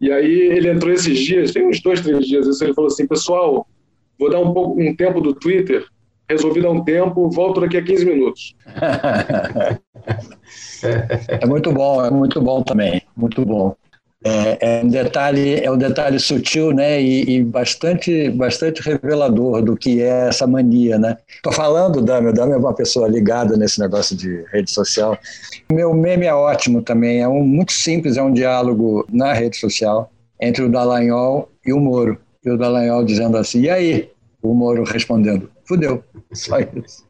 [0.00, 3.06] E aí ele entrou esses dias, tem uns dois, três dias, isso ele falou assim,
[3.06, 3.66] pessoal,
[4.18, 5.86] vou dar um, pouco, um tempo do Twitter,
[6.28, 8.56] resolvi dar um tempo, volto daqui a 15 minutos.
[11.28, 13.76] é muito bom, é muito bom também, muito bom.
[14.26, 19.76] É, é, um detalhe, é um detalhe sutil, né, e, e, bastante, bastante revelador do
[19.76, 21.16] que é essa mania, né.
[21.44, 25.16] Tô falando, Dami, o Dami é uma pessoa ligada nesse negócio de rede social.
[25.70, 30.10] Meu meme é ótimo também, é um muito simples, é um diálogo na rede social
[30.40, 32.18] entre o Dallagnol e o Moro.
[32.44, 34.10] E o Dallagnol dizendo assim, e aí?
[34.42, 36.02] O Moro respondendo, fudeu,
[36.32, 37.04] só isso.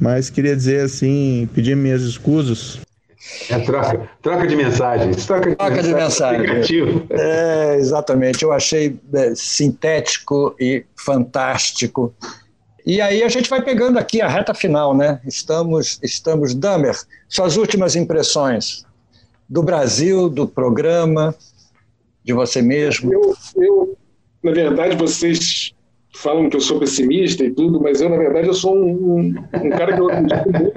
[0.00, 2.80] Mas queria dizer assim, pedir minhas escusas
[3.48, 5.26] é troca, troca de mensagens.
[5.26, 6.46] Troca de, troca de mensagem.
[7.10, 8.42] É, exatamente.
[8.42, 12.12] Eu achei é, sintético e fantástico.
[12.84, 15.20] E aí a gente vai pegando aqui a reta final, né?
[15.24, 16.96] Estamos, estamos, Damer,
[17.28, 18.84] suas últimas impressões
[19.48, 21.34] do Brasil, do programa,
[22.24, 23.12] de você mesmo.
[23.12, 23.98] Eu, eu
[24.42, 25.72] na verdade, vocês
[26.16, 29.34] falam que eu sou pessimista e tudo, mas eu, na verdade, eu sou um, um,
[29.64, 30.72] um cara que eu acredito muito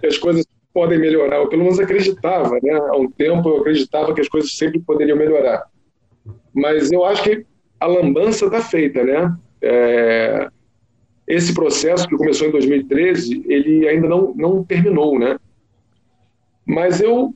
[0.00, 1.36] que as coisas podem melhorar.
[1.36, 2.72] Eu, pelo menos, acreditava, né?
[2.72, 5.64] Há um tempo eu acreditava que as coisas sempre poderiam melhorar.
[6.52, 7.44] Mas eu acho que
[7.80, 9.36] a lambança está feita, né?
[9.62, 10.48] É,
[11.26, 15.38] esse processo que começou em 2013, ele ainda não, não terminou, né?
[16.66, 17.34] Mas eu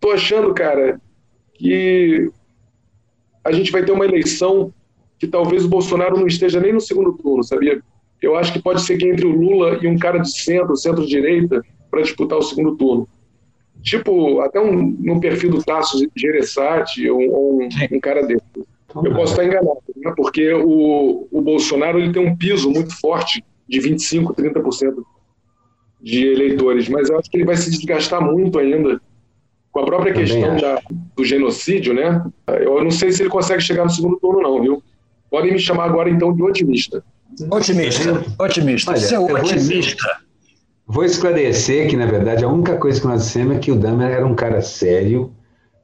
[0.00, 1.00] tô achando, cara,
[1.54, 2.30] que
[3.44, 4.72] a gente vai ter uma eleição
[5.18, 7.80] que talvez o Bolsonaro não esteja nem no segundo turno, sabia?
[8.20, 11.62] Eu acho que pode ser que entre o Lula e um cara de centro, centro-direita,
[11.96, 13.08] para disputar o segundo turno.
[13.82, 18.42] Tipo, até um, no perfil do Tasso Gereissati ou, ou um, um, cara desse.
[18.94, 20.12] Eu posso estar enganado, né?
[20.16, 24.94] porque o, o Bolsonaro ele tem um piso muito forte de 25%, 30%
[26.00, 29.00] de eleitores, mas eu acho que ele vai se desgastar muito ainda
[29.70, 30.80] com a própria Também questão da,
[31.16, 32.24] do genocídio, né?
[32.46, 34.82] Eu não sei se ele consegue chegar no segundo turno, não, viu?
[35.30, 37.04] Podem me chamar agora, então, de otimista.
[37.50, 38.90] Otimista, otimista.
[38.92, 40.25] Olha, Seu otimista.
[40.86, 44.10] Vou esclarecer que, na verdade, a única coisa que nós dissemos é que o Dahmer
[44.10, 45.32] era um cara sério,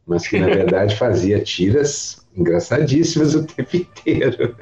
[0.06, 4.54] mas que, na verdade, fazia tiras engraçadíssimas o tempo inteiro.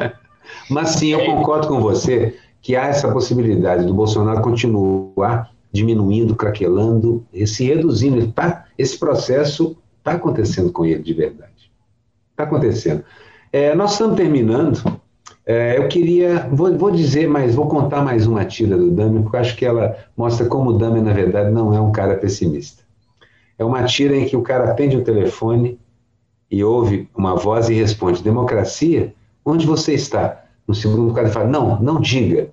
[0.68, 7.26] mas sim, eu concordo com você que há essa possibilidade do Bolsonaro continuar diminuindo, craquelando,
[7.46, 8.30] se reduzindo.
[8.32, 11.72] Tá, esse processo está acontecendo com ele de verdade.
[12.32, 13.04] Está acontecendo.
[13.50, 15.00] É, nós estamos terminando.
[15.48, 19.34] É, eu queria, vou, vou, dizer mais, vou contar mais uma tira do Dami, porque
[19.34, 22.82] eu acho que ela mostra como o Dami, na verdade, não é um cara pessimista.
[23.58, 25.80] É uma tira em que o cara atende o telefone
[26.50, 29.14] e ouve uma voz e responde: Democracia?
[29.42, 30.44] Onde você está?
[30.66, 32.50] No segundo, o cara fala: Não, não diga.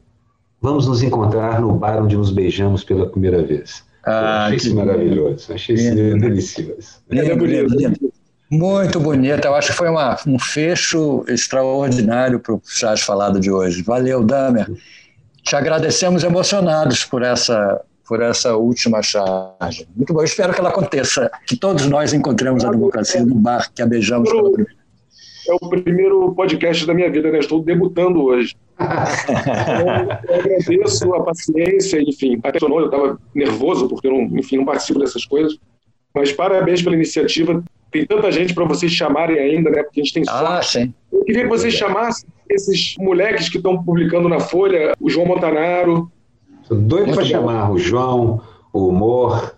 [0.61, 3.83] Vamos nos encontrar no bar onde nos beijamos pela primeira vez.
[4.05, 7.01] Ah, achei isso maravilhoso, achei isso delicioso.
[7.11, 8.13] É bonito.
[8.49, 13.51] Muito bonita, eu acho que foi uma, um fecho extraordinário para o Chás Falado de
[13.51, 13.81] hoje.
[13.81, 14.67] Valeu, Damer.
[15.43, 19.87] Te agradecemos emocionados por essa, por essa última charge.
[19.95, 23.71] Muito bom, eu espero que ela aconteça, que todos nós encontremos a democracia no bar
[23.73, 24.85] que a beijamos pela primeira
[25.47, 27.39] é o primeiro podcast da minha vida, né?
[27.39, 28.55] Estou debutando hoje.
[28.79, 34.99] eu agradeço a paciência, enfim, até eu estava nervoso porque eu não, enfim, não participo
[34.99, 35.57] dessas coisas.
[36.13, 37.63] Mas parabéns pela iniciativa.
[37.97, 39.83] Tem tanta gente para vocês chamarem ainda, né?
[39.83, 40.71] Porque a gente tem ah, sorte.
[40.71, 40.93] Sim.
[41.11, 46.11] Eu queria que vocês chamassem esses moleques que estão publicando na Folha, o João Montanaro.
[46.61, 48.41] Estou doido para chamar o João,
[48.73, 49.55] o Humor.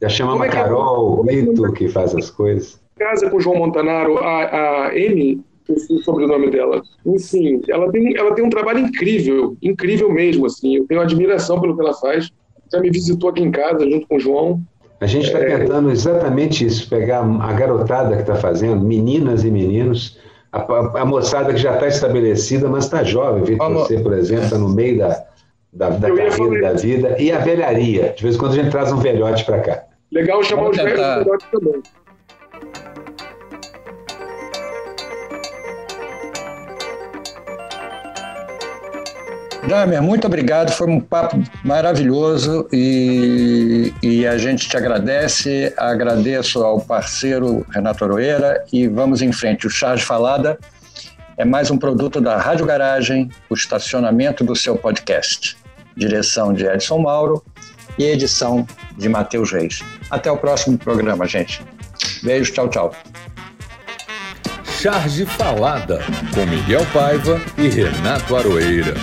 [0.00, 3.56] Já chamamos é a Carol, o Lito, que faz as coisas casa com o João
[3.56, 6.82] Montanaro, a, a M, o sobrenome dela.
[7.06, 10.76] Enfim, ela tem, ela tem um trabalho incrível, incrível mesmo, assim.
[10.76, 12.30] Eu tenho admiração pelo que ela faz.
[12.70, 14.62] Já me visitou aqui em casa junto com o João.
[15.00, 15.58] A gente está é...
[15.58, 20.18] tentando exatamente isso, pegar a garotada que está fazendo, meninas e meninos,
[20.52, 24.44] a, a, a moçada que já está estabelecida, mas está jovem, Vitor, você, por exemplo,
[24.44, 25.24] está no meio da,
[25.72, 28.12] da, da carreira, da vida, e a velharia.
[28.16, 29.84] De vez em quando a gente traz um velhote para cá.
[30.12, 31.24] Legal chamar Vamos os tentar...
[31.24, 31.82] velhos também.
[39.68, 46.80] Damer, muito obrigado, foi um papo maravilhoso e, e, a gente te agradece, agradeço ao
[46.80, 49.66] parceiro Renato Oroeira e vamos em frente.
[49.66, 50.58] O Charge Falada
[51.36, 55.56] é mais um produto da Rádio Garagem, o estacionamento do seu podcast.
[55.96, 57.44] Direção de Edson Mauro
[57.98, 59.80] e edição de Matheus Reis.
[60.10, 61.62] Até o próximo programa, gente.
[62.22, 62.92] Beijo, tchau, tchau.
[64.80, 66.00] Charge Falada,
[66.34, 68.94] com Miguel Paiva e Renato Aroeira.